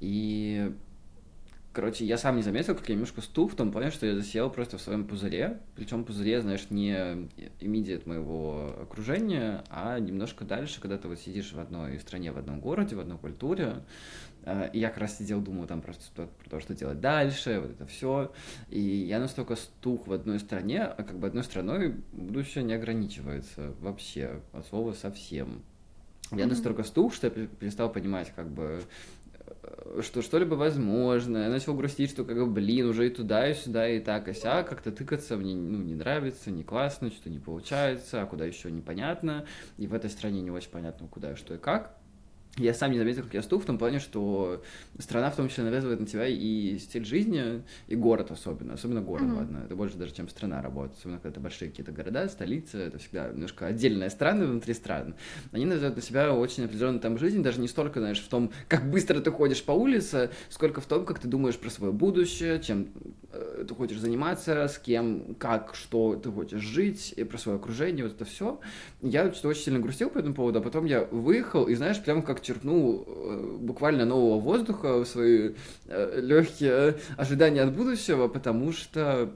[0.00, 0.72] и
[1.72, 4.50] Короче, я сам не заметил, как я немножко стул в том плане, что я засел
[4.50, 5.60] просто в своем пузыре.
[5.76, 7.28] Причем пузыре, знаешь, не
[7.60, 12.58] имидиат моего окружения, а немножко дальше, когда ты вот сидишь в одной стране, в одном
[12.58, 13.84] городе, в одной культуре.
[14.42, 17.70] А, и я как раз сидел, думал там просто про то, что делать дальше, вот
[17.70, 18.32] это все.
[18.68, 23.74] И я настолько стух в одной стране, а как бы одной страной будущее не ограничивается
[23.78, 25.62] вообще, от слова совсем.
[26.32, 28.82] Я настолько стух, что я перестал понимать, как бы,
[30.00, 31.38] что что-либо возможно.
[31.38, 34.34] Я начал грустить, что как бы, блин, уже и туда, и сюда, и так, и
[34.34, 38.70] сяк, как-то тыкаться мне ну, не нравится, не классно, что-то не получается, а куда еще
[38.70, 39.46] непонятно.
[39.76, 41.99] И в этой стране не очень понятно, куда, что и как
[42.56, 44.62] я сам не заметил, как я стул, в том плане, что
[44.98, 49.24] страна в том числе навязывает на тебя и стиль жизни, и город особенно, особенно город,
[49.24, 49.36] mm-hmm.
[49.36, 52.98] ладно, это больше даже, чем страна работает, особенно когда это большие какие-то города, столицы, это
[52.98, 55.14] всегда немножко отдельная страна внутри стран.
[55.52, 58.90] Они навязывают на себя очень определенную там жизнь, даже не столько, знаешь, в том, как
[58.90, 62.88] быстро ты ходишь по улице, сколько в том, как ты думаешь про свое будущее, чем
[63.32, 68.04] э, ты хочешь заниматься, с кем, как, что ты хочешь жить, и про свое окружение,
[68.04, 68.60] вот это все.
[69.02, 72.22] Я что-то очень сильно грустил по этому поводу, а потом я выехал, и знаешь, прям
[72.22, 75.52] как черпнул э, буквально нового воздуха в свои
[75.86, 79.30] э, легкие ожидания от будущего, потому что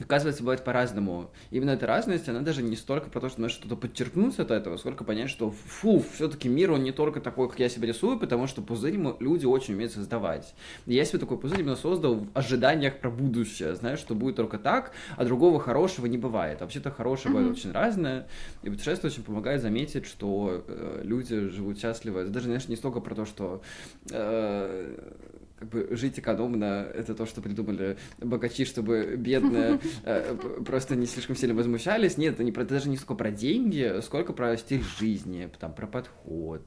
[0.00, 1.30] оказывается, бывает по-разному.
[1.50, 4.76] Именно эта разность, она даже не столько про то, что знаешь, что-то подчеркнуть от этого,
[4.76, 8.46] сколько понять, что фу, все-таки мир, он не только такой, как я себе рисую, потому
[8.46, 10.54] что пузырь люди очень умеют создавать.
[10.86, 14.58] И я себе такой пузырь именно создал в ожиданиях про будущее, знаешь, что будет только
[14.58, 16.60] так, а другого хорошего не бывает.
[16.60, 17.38] А вообще-то хорошее mm-hmm.
[17.38, 18.26] бывает очень разное,
[18.62, 22.20] и путешествие очень помогает заметить, что э, люди живут счастливо.
[22.20, 23.62] Это даже, знаешь, не столько про то, что
[24.10, 24.96] э,
[25.60, 31.36] как бы жить экономно, это то, что придумали богачи, чтобы бедные э, просто не слишком
[31.36, 32.16] сильно возмущались.
[32.16, 35.86] Нет, это, не это даже не столько про деньги, сколько про стиль жизни, там, про
[35.86, 36.62] подход,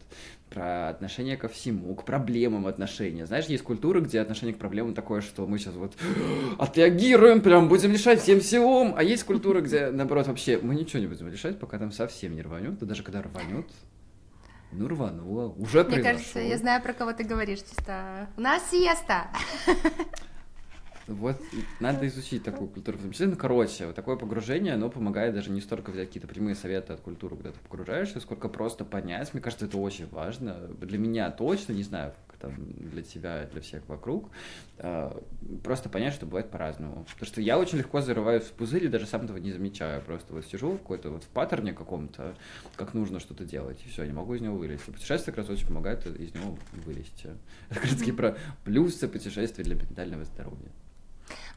[0.51, 3.25] про отношение ко всему, к проблемам отношения.
[3.25, 5.95] Знаешь, есть культуры, где отношение к проблемам такое, что мы сейчас вот
[6.59, 11.07] отреагируем, прям будем решать всем всего, а есть культуры, где, наоборот, вообще мы ничего не
[11.07, 13.65] будем решать, пока там совсем не рванет, да даже когда рванет,
[14.73, 15.49] ну, рванула.
[15.49, 18.27] Уже Мне кажется, я знаю, про кого ты говоришь, чисто.
[18.37, 19.27] У нас сиеста.
[21.07, 21.35] Вот
[21.81, 22.97] надо изучить такую культуру.
[23.19, 27.01] Ну, короче, вот такое погружение, оно помогает даже не столько взять какие-то прямые советы от
[27.01, 29.33] культуры, когда ты погружаешься, сколько просто понять.
[29.33, 30.53] Мне кажется, это очень важно.
[30.79, 34.29] Для меня точно, не знаю, там для тебя, для всех вокруг,
[34.77, 35.17] а,
[35.63, 37.05] просто понять, что бывает по-разному.
[37.05, 40.01] Потому что я очень легко зарываюсь в пузырь и даже сам этого не замечаю.
[40.01, 42.35] Просто вот сижу в какой-то вот в паттерне каком-то,
[42.75, 44.91] как нужно что-то делать, и все, не могу из него вылезти.
[44.91, 47.29] Путешествие как раз очень помогает из него вылезти.
[47.69, 50.71] Это как про плюсы путешествия для ментального здоровья.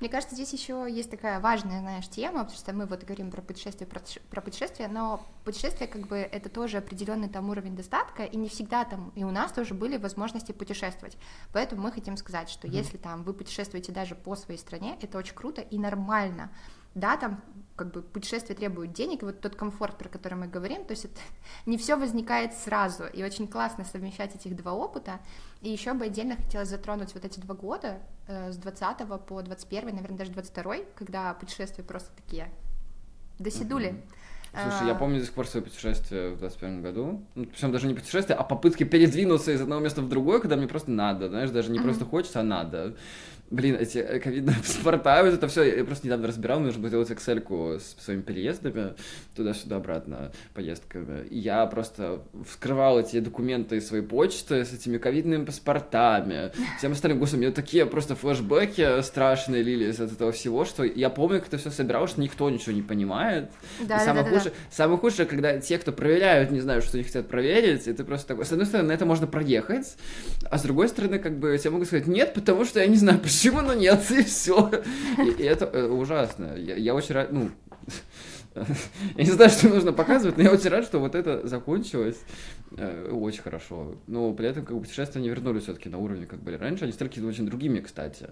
[0.00, 3.42] Мне кажется, здесь еще есть такая важная, знаешь, тема, потому что мы вот говорим про
[3.42, 8.36] путешествие, про, про путешествие, но путешествие как бы это тоже определенный там уровень достатка, и
[8.36, 11.16] не всегда там и у нас тоже были возможности путешествовать.
[11.52, 12.72] Поэтому мы хотим сказать, что mm-hmm.
[12.74, 16.50] если там вы путешествуете даже по своей стране, это очень круто и нормально
[16.96, 17.42] да, там
[17.76, 21.04] как бы путешествие требует денег, и вот тот комфорт, про который мы говорим, то есть
[21.04, 21.20] это
[21.66, 25.20] не все возникает сразу, и очень классно совмещать этих два опыта,
[25.62, 29.94] и еще бы отдельно хотелось затронуть вот эти два года, э, с 20 по 21,
[29.94, 32.50] наверное, даже 22, когда путешествия просто такие
[33.38, 33.90] доседули.
[33.90, 34.62] Uh-huh.
[34.62, 34.88] Слушай, а...
[34.88, 37.22] я помню до сих пор свое путешествие в 21 году.
[37.34, 40.66] Ну, причем даже не путешествие, а попытки передвинуться из одного места в другое, когда мне
[40.66, 41.82] просто надо, знаешь, даже не uh-huh.
[41.82, 42.96] просто хочется, а надо.
[43.50, 46.88] Блин, эти э, ковидные паспорта, вот это все, я просто недавно разбирал, мне нужно было
[46.88, 48.94] сделать excel с своими переездами,
[49.36, 51.26] туда-сюда, обратно, поездками.
[51.28, 57.20] И я просто вскрывал эти документы из своей почты с этими ковидными паспортами, всем остальным.
[57.20, 61.48] Господи, у меня такие просто флешбеки страшные лились от этого всего, что я помню, как
[61.48, 63.50] это все собирал, что никто ничего не понимает.
[63.78, 64.74] Да, и да, самое, да, худшее, да.
[64.74, 68.26] самое худшее, когда те, кто проверяют, не знают, что они хотят проверить, и ты просто
[68.26, 69.96] такой, с одной стороны, на это можно проехать,
[70.50, 73.20] а с другой стороны, как бы, тебе могут сказать, нет, потому что я не знаю,
[73.20, 74.70] почему почему, ну нет, и все.
[75.18, 76.56] И, и это э, ужасно.
[76.56, 77.50] Я, я очень рад, ну,
[78.54, 82.18] я не знаю, что нужно показывать, но я очень рад, что вот это закончилось
[82.76, 83.96] э, очень хорошо.
[84.06, 86.84] Но при этом как бы путешествия не вернулись все-таки на уровень, как были раньше.
[86.84, 88.28] Они стали какие-то очень другими, кстати.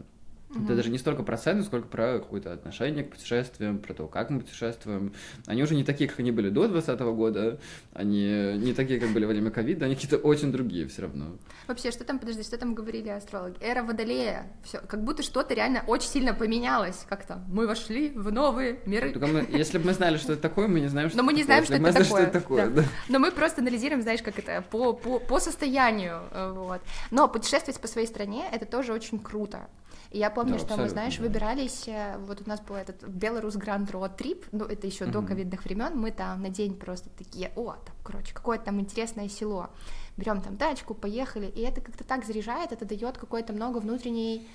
[0.55, 0.64] Угу.
[0.64, 4.31] Это даже не столько про цену, сколько про какое-то отношение к путешествиям, про то, как
[4.31, 5.12] мы путешествуем.
[5.47, 7.59] Они уже не такие, как они были до 2020 года,
[7.93, 11.37] они не такие, как были во время ковида, они какие-то очень другие все равно.
[11.67, 13.57] Вообще, что там, подожди, что там говорили астрологи?
[13.61, 18.31] Эра Водолея, все, как будто что-то реально очень сильно поменялось, как то Мы вошли в
[18.33, 19.12] новые миры.
[19.12, 21.33] Только мы, если бы мы знали, что это такое, мы не знаем, что Но мы
[21.33, 22.05] не знаем, что, это такое.
[22.05, 22.67] что это такое.
[22.67, 22.83] Да.
[22.83, 22.88] Да.
[23.09, 26.81] Но мы просто анализируем, знаешь, как это, по, по, по состоянию, э, вот.
[27.11, 29.69] Но путешествовать по своей стране, это тоже очень круто.
[30.14, 33.57] И я помню, да, что мы, знаешь, выбирались, э, вот у нас был этот Белорус
[33.57, 35.11] Гранд Роад Трип, ну, это еще mm-hmm.
[35.11, 39.29] до ковидных времен, мы там на день просто такие, о, там, короче, какое-то там интересное
[39.29, 39.70] село,
[40.16, 44.46] берем там тачку, поехали, и это как-то так заряжает, это дает какое-то много внутренней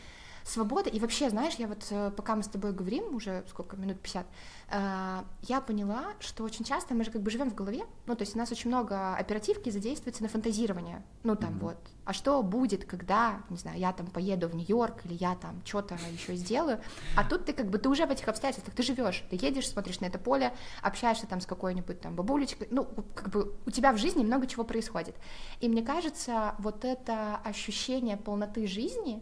[0.50, 0.90] свободы.
[0.90, 4.26] И вообще, знаешь, я вот э, пока мы с тобой говорим, уже сколько, минут 50,
[4.72, 8.24] э, я поняла, что очень часто мы же как бы живем в голове, ну, то
[8.24, 11.60] есть у нас очень много оперативки задействуется на фантазирование, ну, там mm-hmm.
[11.60, 15.62] вот, а что будет, когда, не знаю, я там поеду в Нью-Йорк, или я там
[15.64, 16.80] что-то еще сделаю,
[17.16, 20.00] а тут ты как бы, ты уже в этих обстоятельствах, ты живешь, ты едешь, смотришь
[20.00, 23.98] на это поле, общаешься там с какой-нибудь там бабулечкой, ну, как бы у тебя в
[23.98, 25.16] жизни много чего происходит.
[25.60, 29.22] И мне кажется, вот это ощущение полноты жизни,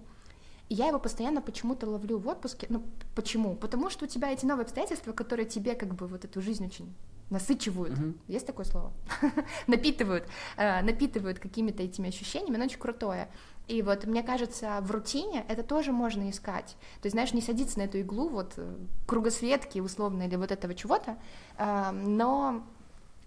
[0.69, 2.67] и я его постоянно почему-то ловлю в отпуске.
[2.69, 2.84] Ну,
[3.15, 3.56] почему?
[3.56, 6.93] Потому что у тебя эти новые обстоятельства, которые тебе как бы вот эту жизнь очень
[7.30, 7.93] насычивают.
[7.93, 8.17] Uh-huh.
[8.27, 8.91] Есть такое слово?
[9.67, 10.25] напитывают.
[10.56, 13.30] Э, напитывают какими-то этими ощущениями, оно очень крутое.
[13.67, 16.77] И вот мне кажется, в рутине это тоже можно искать.
[17.01, 18.75] То есть, знаешь, не садиться на эту иглу вот э,
[19.06, 21.17] кругосветки условно или вот этого чего-то,
[21.58, 22.63] э, но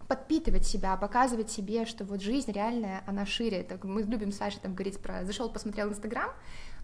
[0.09, 3.63] подпитывать себя, показывать себе, что вот жизнь реальная, она шире.
[3.63, 6.31] Так мы любим с Сашей там говорить про зашел, посмотрел Инстаграм,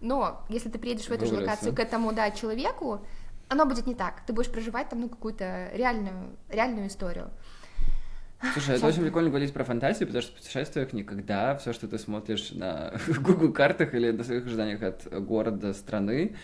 [0.01, 3.05] но если ты приедешь в эту же локацию к этому, да, человеку,
[3.49, 4.21] оно будет не так.
[4.25, 7.29] Ты будешь проживать там, ну, какую-то реальную, реальную историю.
[8.53, 11.97] Слушай, это очень прикольно говорить про фантазию, потому что в путешествиях никогда все, что ты
[11.97, 16.35] смотришь на Google картах или на своих ожиданиях от города, страны,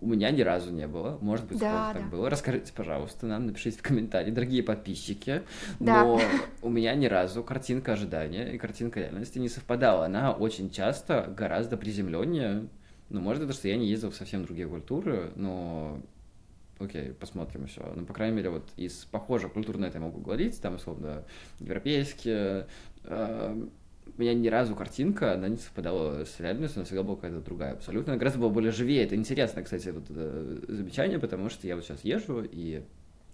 [0.00, 1.18] у меня ни разу не было.
[1.20, 2.08] Может быть, да, так да.
[2.08, 2.28] было.
[2.28, 5.42] Расскажите, пожалуйста, нам напишите в комментарии, дорогие подписчики.
[5.78, 6.04] Да.
[6.04, 6.20] Но
[6.62, 10.06] у меня ни разу картинка ожидания и картинка реальности не совпадала.
[10.06, 12.66] Она очень часто гораздо приземленнее.
[13.08, 16.00] Ну, может, это что я не ездил в совсем другие культуры, но
[16.78, 17.82] окей, посмотрим еще.
[17.94, 21.24] Ну, по крайней мере, вот из похожих культур на это я могу говорить, там, условно,
[21.60, 22.66] европейские,
[23.04, 23.66] э,
[24.16, 27.72] у меня ни разу картинка, она не совпадала с реальностью, она всегда была какая-то другая
[27.72, 28.12] абсолютно.
[28.12, 29.04] Она гораздо была более живее.
[29.04, 32.82] Это интересно, кстати, вот это замечание, потому что я вот сейчас езжу, и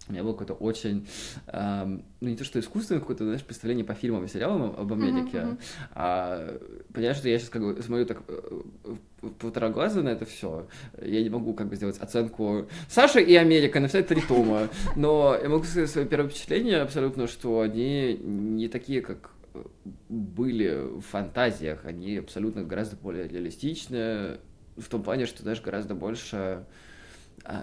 [0.07, 1.07] у меня было какое-то очень,
[1.47, 5.37] эм, ну не то что искусственное, какое-то, знаешь, представление по фильмам и сериалам об Америке,
[5.37, 5.59] uh-huh, uh-huh.
[5.93, 6.59] а
[6.93, 8.61] понимаешь, что я сейчас как бы смотрю так э,
[9.39, 10.67] полтора глаза на это все,
[11.01, 15.47] я не могу как бы сделать оценку Саша и Америка, написать три тома, но я
[15.47, 19.31] могу сказать свое первое впечатление абсолютно, что они не такие, как
[20.09, 24.39] были в фантазиях, они абсолютно гораздо более реалистичны,
[24.75, 26.65] в том плане, что даже гораздо больше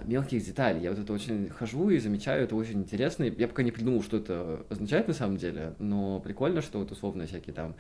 [0.05, 0.83] мелких деталей.
[0.83, 3.25] Я вот это очень хожу и замечаю, это очень интересно.
[3.25, 7.27] Я пока не придумал, что это означает на самом деле, но прикольно, что вот условно
[7.27, 7.75] всякие там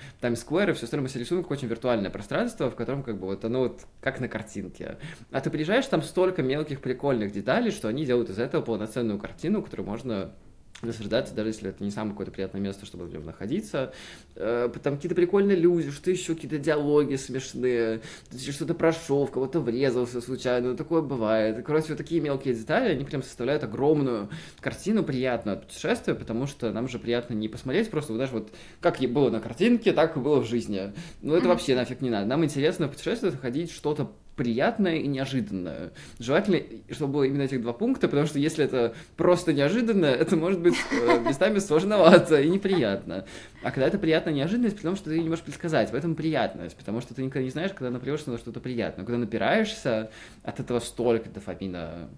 [0.70, 3.86] и все остальное рисуем как очень виртуальное пространство, в котором как бы вот оно вот
[4.00, 4.96] как на картинке.
[5.30, 9.62] А ты приезжаешь, там столько мелких прикольных деталей, что они делают из этого полноценную картину,
[9.62, 10.32] которую можно
[10.82, 13.92] наслаждаться, даже если это не самое какое-то приятное место, чтобы в нем находиться.
[14.36, 18.00] Э, там какие-то прикольные люди, что еще какие-то диалоги смешные,
[18.50, 21.64] что-то прошел, в кого-то врезался случайно, ну, такое бывает.
[21.64, 24.28] Короче, вот такие мелкие детали, они прям составляют огромную
[24.60, 28.52] картину приятную от путешествия, потому что нам же приятно не посмотреть просто, вот даже вот
[28.80, 30.92] как было на картинке, так и было в жизни.
[31.22, 32.26] Ну, это вообще нафиг не надо.
[32.26, 35.92] Нам интересно в путешествие находить что-то приятное и неожиданное.
[36.18, 36.62] Желательно,
[36.92, 40.76] чтобы было именно этих два пункта, потому что если это просто неожиданно, это может быть
[40.90, 43.26] э, местами сложновато и неприятно.
[43.62, 47.02] А когда это приятная неожиданность, потому что ты не можешь предсказать, в этом приятность, потому
[47.02, 49.04] что ты никогда не знаешь, когда напрешься на что-то приятное.
[49.04, 50.10] Когда напираешься,
[50.42, 52.08] от этого столько дофамина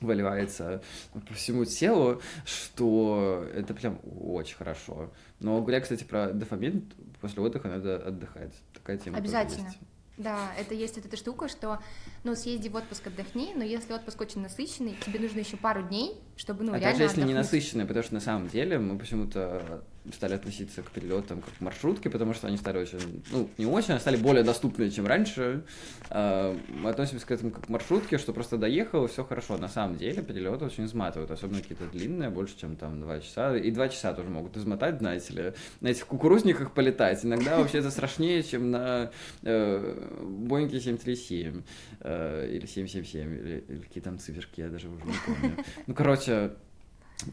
[0.00, 0.80] выливается
[1.12, 5.10] по всему телу, что это прям очень хорошо.
[5.40, 6.88] Но говоря, кстати, про дофамин,
[7.20, 8.52] после отдыха надо отдыхать.
[8.72, 9.72] Такая тема Обязательно.
[10.16, 11.80] Да, это есть вот эта штука, что,
[12.22, 16.14] ну, съезди в отпуск, отдохни, но если отпуск очень насыщенный, тебе нужно еще пару дней,
[16.36, 17.28] чтобы, ну, а реально даже если отдохнуть.
[17.28, 19.82] не насыщенный, потому что на самом деле мы почему-то
[20.12, 23.94] стали относиться к перелетам как к маршрутке, потому что они стали очень, ну, не очень,
[23.94, 25.64] а стали более доступны, чем раньше.
[26.10, 29.56] А, мы относимся к этому как к маршрутке, что просто доехал, и все хорошо.
[29.56, 33.56] На самом деле перелеты очень изматывают, особенно какие-то длинные, больше, чем там два часа.
[33.56, 35.52] И два часа тоже могут измотать, знаете ли.
[35.80, 37.24] На этих кукурузниках полетать.
[37.24, 39.10] Иногда вообще это страшнее, чем на
[39.42, 41.62] э, Боинге 737
[42.00, 45.64] э, или 777, или, или какие там циферки, я даже уже не помню.
[45.86, 46.52] Ну, короче,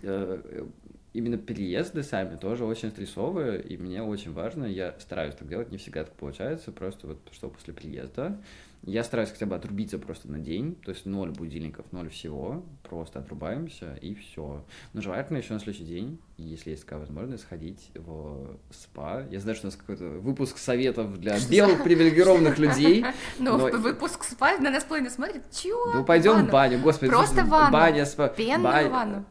[0.04, 0.66] э,
[1.14, 5.78] именно переезды сами тоже очень стрессовые, и мне очень важно, я стараюсь так делать, не
[5.78, 8.40] всегда так получается, просто вот что после переезда,
[8.84, 13.20] я стараюсь хотя бы отрубиться просто на день, то есть ноль будильников, ноль всего, просто
[13.20, 14.66] отрубаемся и все.
[14.94, 19.24] Но желательно еще на следующий день, если есть такая возможность, сходить в спа.
[19.30, 23.06] Я знаю, что у нас какой-то выпуск советов для белых привилегированных людей.
[23.38, 25.94] Ну, выпуск спа на нас половина смотрит, чего?
[25.94, 27.12] Ну, пойдем в баню, господи.
[27.12, 27.72] Просто ванну.
[27.72, 28.30] Баня, спа.
[28.30, 29.26] Пенную ванну.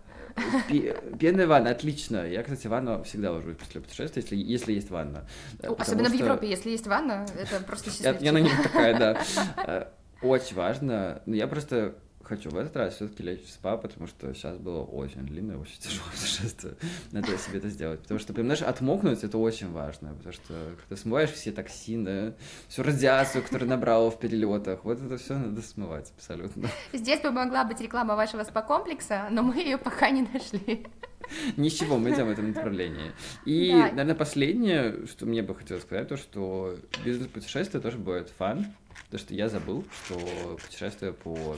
[1.19, 2.27] Пенная ванна, отлично.
[2.27, 5.27] Я, кстати, ванну всегда ложусь после путешествия, если, если есть ванна.
[5.79, 6.17] Особенно что...
[6.17, 8.23] в Европе, если есть ванна, это просто счастливчик.
[8.23, 9.21] Я на ней такая, да.
[9.67, 9.85] Э,
[10.23, 11.23] очень важно.
[11.27, 11.95] Я просто
[12.31, 15.79] хочу в этот раз все-таки лечь в спа, потому что сейчас было очень длинное, очень
[15.81, 16.75] тяжелое путешествие.
[17.11, 18.01] Надо себе это сделать.
[18.03, 22.35] Потому что, понимаешь, отмокнуть это очень важно, потому что когда смываешь все токсины,
[22.69, 26.69] всю радиацию, которую набрала в перелетах, вот это все надо смывать абсолютно.
[26.93, 30.87] Здесь бы могла быть реклама вашего спа-комплекса, но мы ее пока не нашли.
[31.57, 33.13] Ничего, мы идем в этом направлении.
[33.45, 33.89] И, да.
[33.89, 38.67] наверное, последнее, что мне бы хотелось сказать, то, что бизнес-путешествие тоже будет фан,
[39.07, 41.57] потому что я забыл, что путешествие по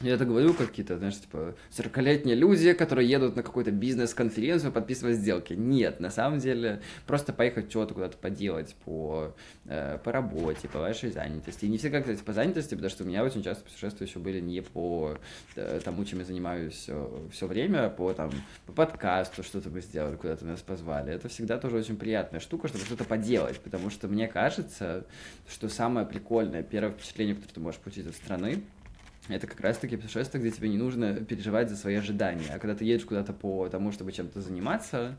[0.00, 5.52] я это говорю, какие-то, знаешь, типа, 40-летние люди, которые едут на какую-то бизнес-конференцию, подписывать сделки.
[5.52, 9.34] Нет, на самом деле, просто поехать что-то куда-то поделать по,
[9.66, 11.66] э, по работе, по вашей занятости.
[11.66, 14.40] И не всегда, кстати, по занятости, потому что у меня очень часто путешествия еще были
[14.40, 15.18] не по
[15.56, 18.30] э, тому, чем я занимаюсь все, все время, а по, там,
[18.64, 21.12] по подкасту что-то мы сделали, куда-то нас позвали.
[21.12, 25.04] Это всегда тоже очень приятная штука, чтобы что-то поделать, потому что мне кажется,
[25.46, 28.62] что самое прикольное первое впечатление, которое ты можешь получить от страны,
[29.36, 32.46] это как раз-таки путешествие, где тебе не нужно переживать за свои ожидания.
[32.54, 35.16] А когда ты едешь куда-то по тому, чтобы чем-то заниматься,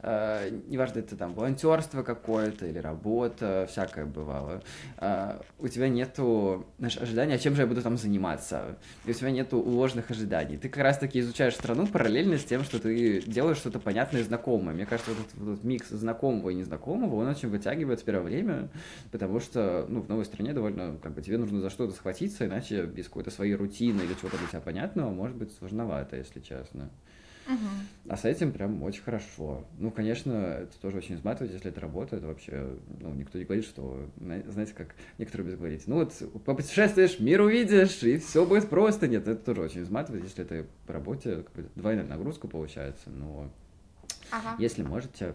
[0.00, 4.62] э, неважно, это там волонтерство какое-то или работа, всякое бывало,
[4.98, 8.76] э, у тебя нету знаешь, ожидания, а чем же я буду там заниматься.
[9.04, 10.56] И у тебя нету уложенных ожиданий.
[10.56, 14.74] Ты как раз-таки изучаешь страну параллельно с тем, что ты делаешь что-то понятное и знакомое.
[14.74, 18.24] Мне кажется, вот этот, вот этот микс знакомого и незнакомого, он очень вытягивает в первое
[18.24, 18.68] время,
[19.10, 22.84] потому что ну, в новой стране довольно, как бы, тебе нужно за что-то схватиться, иначе
[22.84, 26.90] без какой-то своей твоей рутины или чего-то для тебя понятного может быть сложновато, если честно.
[27.46, 28.08] Угу.
[28.08, 29.66] А с этим прям очень хорошо.
[29.78, 32.24] Ну, конечно, это тоже очень изматывает, если это работает.
[32.24, 37.42] Вообще, ну, никто не говорит, что, знаете, как некоторые любят говорить, ну вот, попутешествуешь, мир
[37.42, 39.08] увидишь, и все будет просто.
[39.08, 43.50] Нет, это тоже очень изматывает, если это по работе, как бы двойная нагрузка получается, но
[44.30, 44.56] ага.
[44.58, 45.34] если можете,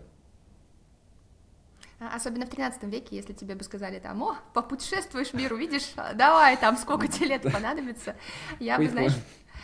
[1.99, 6.77] Особенно в 13 веке, если тебе бы сказали там, о, попутешествуешь мир, увидишь, давай, там,
[6.77, 8.15] сколько тебе лет понадобится,
[8.59, 9.15] я бы, знаешь,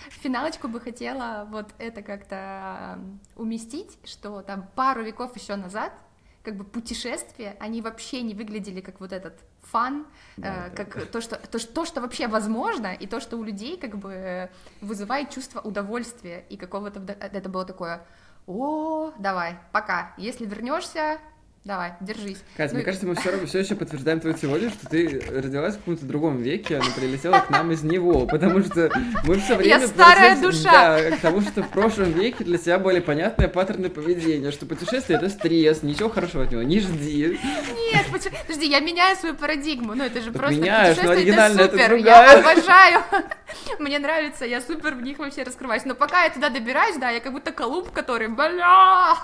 [0.09, 2.99] в финалочку бы хотела вот это как-то
[3.35, 5.93] уместить, что там пару веков еще назад
[6.43, 10.05] как бы путешествия, они вообще не выглядели как вот этот фан,
[10.37, 11.05] да, э, как да.
[11.05, 15.31] То, что, то, то, что вообще возможно, и то, что у людей как бы вызывает
[15.31, 17.01] чувство удовольствия и какого-то...
[17.13, 18.05] Это было такое,
[18.45, 21.19] о, давай, пока, если вернешься,
[21.65, 22.37] Давай, держись.
[22.55, 22.75] Катя, ну...
[22.75, 26.05] мне кажется, мы все, равно, все еще подтверждаем твою теорию, что ты родилась в каком-то
[26.05, 28.91] другом веке, она прилетела к нам из него, потому что
[29.23, 29.79] мы все время...
[29.79, 30.71] Я старая душа!
[30.71, 35.17] Да, к тому, что в прошлом веке для тебя были понятные паттерны поведения, что путешествие—
[35.19, 37.39] это стресс, ничего хорошего от него не жди.
[37.39, 41.71] Нет, подожди, я меняю свою парадигму, ну это же так просто меняешь, но оригинально это
[41.71, 43.01] супер, это я обожаю,
[43.79, 47.21] мне нравится, я супер в них вообще раскрываюсь, но пока я туда добираюсь, да, я
[47.21, 49.15] как будто Колумб, который, бля...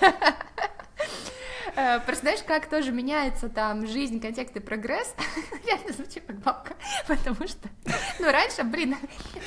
[1.76, 5.14] Э, просто знаешь, как тоже меняется там жизнь, контекст и прогресс.
[5.66, 6.74] Реально звучит как бабка,
[7.06, 7.68] потому что,
[8.18, 8.96] ну, раньше, блин,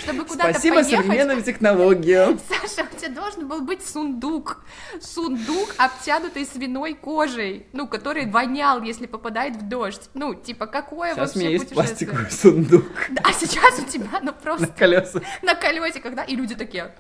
[0.04, 1.06] чтобы куда-то Спасибо поехать...
[1.06, 2.40] современным технологиям.
[2.48, 4.64] Саша, у тебя должен был быть сундук.
[5.02, 10.10] Сундук, обтянутый свиной кожей, ну, который вонял, если попадает в дождь.
[10.14, 12.86] Ну, типа, какое сейчас вообще у меня есть пластиковый сундук.
[13.24, 14.68] А сейчас у тебя, ну, просто...
[14.68, 15.24] На колесах.
[15.42, 16.94] На колесиках, да, и люди такие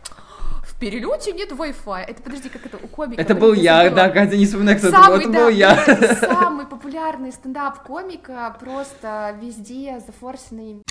[0.79, 2.01] перелете нет Wi-Fi.
[2.01, 3.21] Это, подожди, как это у комика?
[3.21, 3.95] Это был я, забыла.
[3.95, 6.15] да, Катя, не вспоминай, кто самый, это был, это да, был я.
[6.15, 10.81] Самый популярный стендап комика, просто везде зафорсенный.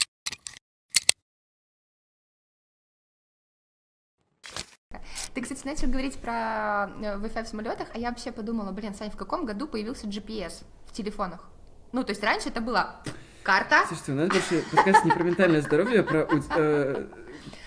[5.35, 9.11] Ты, кстати, начал говорить про э, Wi-Fi в самолетах, а я вообще подумала, блин, Сань,
[9.11, 11.49] в каком году появился GPS в телефонах?
[11.93, 13.03] Ну, то есть раньше это была
[13.45, 13.85] карта.
[13.87, 16.27] Слушайте, у нас больше подкаст не про ментальное здоровье, а про
[16.57, 17.07] э,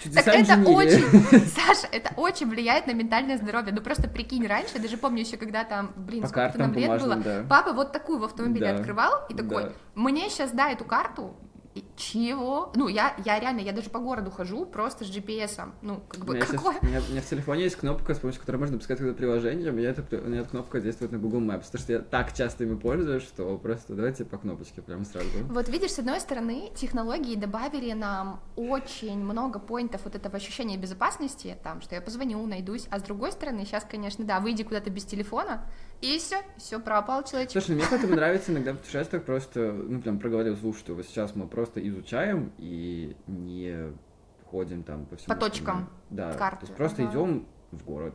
[0.03, 3.73] Чудеса так это очень, Саша, это очень влияет на ментальное здоровье.
[3.73, 7.01] Ну просто прикинь, раньше, я даже помню еще, когда там, блин, По сколько нам лет
[7.01, 7.45] было, да.
[7.49, 8.75] папа вот такую в автомобиле да.
[8.75, 9.71] открывал и такой, да.
[9.95, 11.35] мне сейчас дай эту карту,
[11.95, 12.71] чего?
[12.75, 15.73] Ну, я, я реально, я даже по городу хожу просто с GPS-ом.
[15.81, 16.73] Ну, как бы, у меня какое?
[16.73, 19.17] Сейчас, у, меня, у меня в телефоне есть кнопка, с помощью которой можно пускать какое-то
[19.17, 21.99] приложение, у меня, эта, у меня эта кнопка действует на Google Maps, потому что я
[21.99, 25.29] так часто ими пользуюсь, что просто давайте по кнопочке прямо сразу.
[25.49, 31.57] Вот видишь, с одной стороны, технологии добавили нам очень много поинтов вот этого ощущения безопасности,
[31.63, 35.05] там, что я позвоню, найдусь, а с другой стороны, сейчас, конечно, да, выйди куда-то без
[35.05, 35.65] телефона,
[36.01, 37.51] и все, все пропал человечек.
[37.51, 41.35] Слушай, мне поэтому нравится иногда в путешествиях просто, ну, прям проговорил звук, что вот сейчас
[41.35, 43.93] мы просто изучаем и не
[44.51, 45.33] ходим там по всему.
[45.33, 45.89] По точкам.
[46.09, 46.61] Да, карты.
[46.61, 47.11] то есть просто ага.
[47.11, 48.13] идем в город,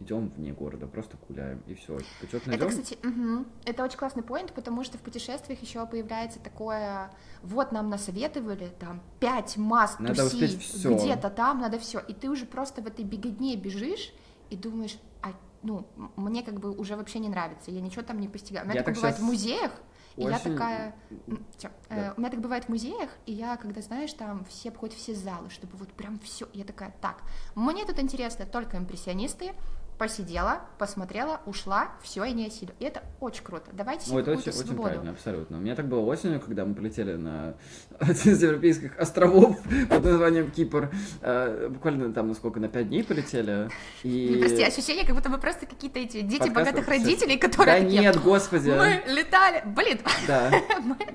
[0.00, 1.98] идем вне города, просто гуляем, и все.
[2.22, 3.44] Это, кстати, угу.
[3.64, 7.10] это очень классный поинт, потому что в путешествиях еще появляется такое,
[7.42, 12.82] вот нам насоветовали, там, пять масс надо где-то там, надо все, и ты уже просто
[12.82, 14.12] в этой беготне бежишь,
[14.50, 15.32] и думаешь, а
[15.62, 15.86] ну,
[16.16, 18.66] мне как бы уже вообще не нравится, я ничего там не постигаю.
[18.66, 19.72] У меня я так бывает в музеях,
[20.16, 20.30] очень...
[20.30, 20.94] я такая...
[21.26, 21.70] Да.
[21.88, 25.14] Э, у меня так бывает в музеях, и я, когда, знаешь, там все обходят все
[25.14, 27.22] залы, чтобы вот прям все, я такая, так,
[27.54, 29.52] мне тут интересно только импрессионисты,
[29.98, 32.72] посидела, посмотрела, ушла, все, и не осилю.
[32.80, 33.70] И это очень круто.
[33.72, 34.72] Давайте себе Ой, это очень, свободу.
[34.72, 35.58] очень правильно, абсолютно.
[35.58, 37.54] У меня так было осенью, когда мы полетели на
[37.98, 40.90] один из европейских островов под названием Кипр.
[41.22, 43.68] Э, буквально там, насколько, на пять дней полетели.
[44.02, 44.36] И...
[44.40, 46.72] Прости, ощущение, как будто мы просто какие-то эти дети Подкаст...
[46.72, 48.70] богатых родителей, которые Да такие, нет, господи.
[48.70, 50.00] Мы летали, блин.
[50.26, 50.50] Да.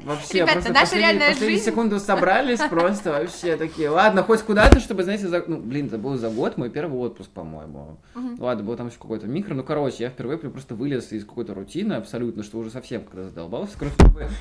[0.05, 1.65] Вообще, Ребята, просто наша реальная жизнь.
[1.65, 5.43] секунду собрались просто вообще такие, ладно, хоть куда-то, чтобы, знаете, за...
[5.45, 7.97] ну, блин, это был за год мой первый отпуск, по-моему.
[8.39, 9.55] Ладно, был там еще какой-то микро.
[9.55, 13.73] Ну, короче, я впервые просто вылез из какой-то рутины абсолютно, что уже совсем когда задолбался.
[13.77, 13.95] Короче,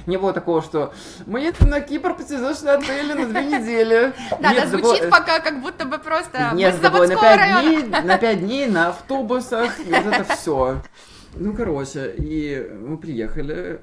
[0.07, 0.93] не было такого, что
[1.27, 4.13] мы на Кипр посидишь на отеле на две недели.
[4.41, 8.19] Да, да, звучит пока как будто бы просто Нет, с тобой на пять дней, на
[8.19, 10.83] пять дней на автобусах, и вот это все.
[11.35, 13.81] Ну, короче, и мы приехали,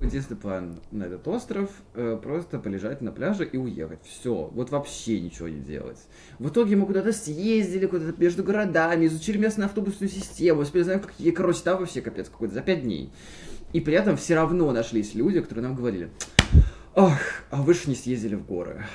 [0.00, 3.98] Единственный план на этот остров э, просто полежать на пляже и уехать.
[4.02, 4.50] Все.
[4.54, 5.98] Вот вообще ничего не делать.
[6.38, 11.30] В итоге мы куда-то съездили, куда-то между городами, изучили местную автобусную систему, успели знаем, какие,
[11.32, 13.12] короче, там вообще капец какой-то, за пять дней.
[13.74, 16.10] И при этом все равно нашлись люди, которые нам говорили,
[16.94, 17.18] ох,
[17.50, 18.86] а вы же не съездили в горы.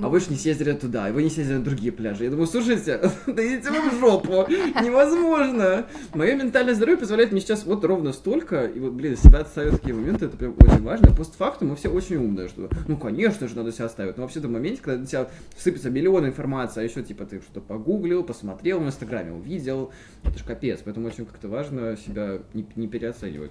[0.00, 2.24] А вы же не съездили туда, и вы не съездили на другие пляжи.
[2.24, 4.46] Я думаю, слушайте, да идите вы в жопу,
[4.82, 5.86] невозможно.
[6.14, 9.94] Мое ментальное здоровье позволяет мне сейчас вот ровно столько, и вот, блин, себя отставить такие
[9.94, 11.14] моменты, это прям очень важно.
[11.14, 14.16] Постфактум мы все очень умные, что, ну, конечно же, надо себя оставить.
[14.16, 17.60] Но вообще-то в моменте, когда на тебя сыпется миллион информации, а еще, типа, ты что-то
[17.60, 19.92] погуглил, посмотрел в Инстаграме, увидел,
[20.24, 20.80] это ж капец.
[20.84, 23.50] Поэтому очень как-то важно себя не, не переоценивать.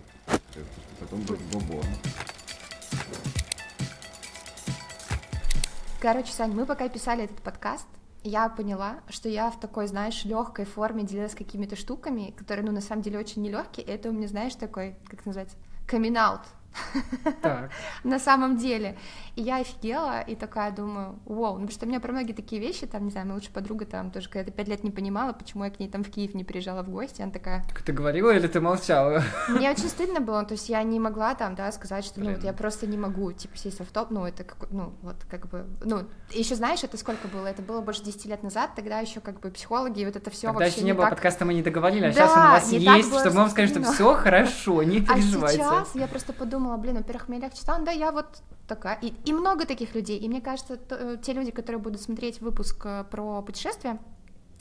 [1.00, 1.82] Потом будет бобо.
[6.02, 7.86] Короче, Сань, мы пока писали этот подкаст,
[8.24, 12.82] я поняла, что я в такой, знаешь, легкой форме делилась какими-то штуками, которые, ну, на
[12.82, 13.86] самом деле очень нелегкие.
[13.86, 15.56] Это у меня, знаешь, такой, как называется,
[18.04, 18.98] на самом деле.
[19.36, 22.62] И я офигела, и такая думаю, вау, ну потому что у меня про многие такие
[22.62, 25.64] вещи, там, не знаю, моя лучшая подруга там тоже когда-то пять лет не понимала, почему
[25.64, 27.64] я к ней там в Киев не приезжала в гости, она такая...
[27.68, 29.24] Так ты говорила или ты молчала?
[29.50, 32.44] Мне очень стыдно было, то есть я не могла там, да, сказать, что, ну, вот
[32.44, 35.66] я просто не могу, типа, сесть в автобус, ну, это, как, ну, вот, как бы,
[35.84, 37.48] ну, еще знаешь, это сколько было?
[37.48, 40.48] Это было больше 10 лет назад, тогда еще, как бы, психологи, и вот это все
[40.48, 41.12] Тогда еще не было так...
[41.16, 43.70] подкаста, мы не договорили, а да, сейчас он у вас есть, чтобы мы вам сказали,
[43.70, 45.62] что все хорошо, не переживайте.
[45.62, 48.98] А сейчас я просто подумала, блин, во-первых, мне легче стало, да, я вот такая.
[49.02, 50.18] И, и много таких людей.
[50.18, 54.00] И мне кажется, то, э, те люди, которые будут смотреть выпуск э, про путешествия,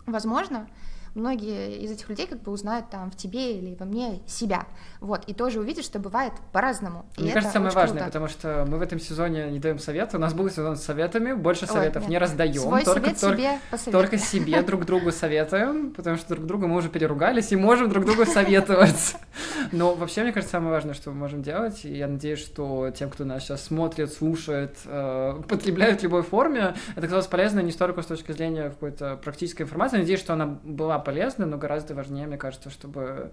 [0.07, 0.69] возможно,
[1.15, 4.67] многие из этих людей как бы узнают там в тебе или во мне себя,
[5.01, 7.07] вот, и тоже увидят, что бывает по-разному.
[7.19, 8.07] Мне кажется, самое важное, круто.
[8.07, 11.33] потому что мы в этом сезоне не даем советы, у нас был сезон с советами,
[11.33, 15.93] больше советов Ой, не раздаем, Свой только, совет только, себе только себе друг другу советуем,
[15.93, 19.17] потому что друг другу мы уже переругались и можем друг другу советовать.
[19.73, 23.11] Но вообще, мне кажется, самое важное, что мы можем делать, и я надеюсь, что тем,
[23.11, 28.03] кто нас сейчас смотрит, слушает, э, потребляет в любой форме, это оказалось полезно не столько
[28.03, 32.37] с точки зрения какой-то практической информации, надеюсь, что она была полезна, но гораздо важнее, мне
[32.37, 33.33] кажется, чтобы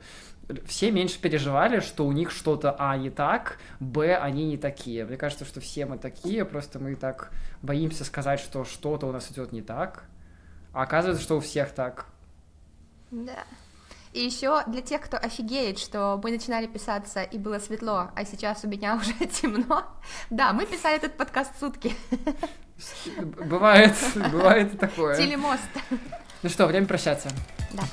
[0.65, 5.05] все меньше переживали, что у них что-то, а, не так, б, они не такие.
[5.05, 9.29] Мне кажется, что все мы такие, просто мы так боимся сказать, что что-то у нас
[9.31, 10.05] идет не так,
[10.73, 12.05] а оказывается, что у всех так.
[13.11, 13.43] Да.
[14.13, 18.63] И еще для тех, кто офигеет, что мы начинали писаться и было светло, а сейчас
[18.63, 19.85] у меня уже темно.
[20.29, 21.93] Да, мы писали этот подкаст сутки.
[23.17, 25.17] Бывает, бывает такое.
[25.17, 25.69] Телемост.
[26.43, 27.29] Ну что, время прощаться.
[27.73, 27.83] Да.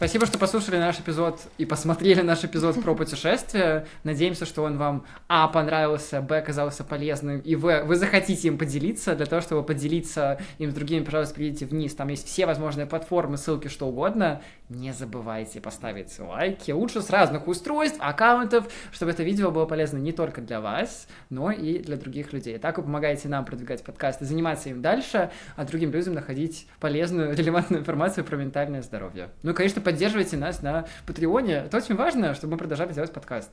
[0.00, 3.84] Спасибо, что послушали наш эпизод и посмотрели наш эпизод про путешествие.
[4.02, 9.14] Надеемся, что он вам, а, понравился, б, оказался полезным, и в, вы захотите им поделиться.
[9.14, 11.94] Для того, чтобы поделиться им с другими, пожалуйста, придите вниз.
[11.94, 14.40] Там есть все возможные платформы, ссылки, что угодно.
[14.70, 16.70] Не забывайте поставить лайки.
[16.70, 21.50] Лучше с разных устройств, аккаунтов, чтобы это видео было полезно не только для вас, но
[21.50, 22.56] и для других людей.
[22.56, 27.80] Так вы помогаете нам продвигать подкасты, заниматься им дальше, а другим людям находить полезную, релевантную
[27.80, 29.28] информацию про ментальное здоровье.
[29.42, 31.64] Ну и, конечно, поддерживайте нас на Патреоне.
[31.66, 33.50] Это очень важно, чтобы мы продолжали делать подкаст.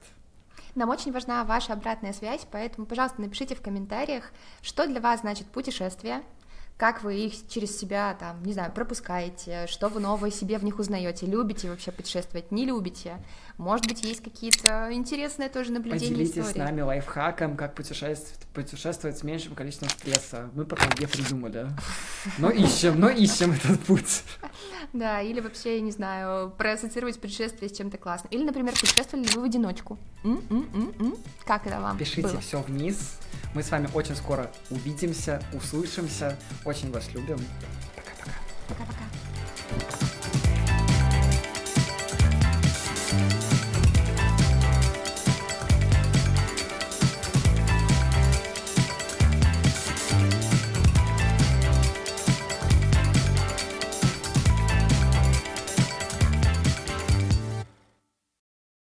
[0.75, 4.31] Нам очень важна ваша обратная связь, поэтому, пожалуйста, напишите в комментариях,
[4.61, 6.21] что для вас значит путешествие,
[6.77, 10.77] как вы их через себя, там, не знаю, пропускаете, что вы новое себе в них
[10.77, 13.17] узнаете, любите вообще путешествовать, не любите,
[13.57, 16.53] может быть, есть какие-то интересные тоже наблюдения Поделитесь истории.
[16.53, 20.49] с нами лайфхаком, как путешествовать, путешествовать с меньшим количеством стресса.
[20.53, 21.67] Мы пока не придумали.
[22.37, 24.23] Но ищем, но ищем этот путь.
[24.93, 28.31] Да, или вообще, я не знаю, проассоциировать путешествие с чем-то классным.
[28.31, 29.97] Или, например, путешествовали ли вы в одиночку?
[30.23, 31.17] М-м-м-м.
[31.45, 33.17] Как это вам Пишите все вниз.
[33.55, 36.37] Мы с вами очень скоро увидимся, услышимся.
[36.63, 37.39] Очень вас любим.
[37.95, 38.31] Пока-пока.
[38.69, 39.96] Пока-пока.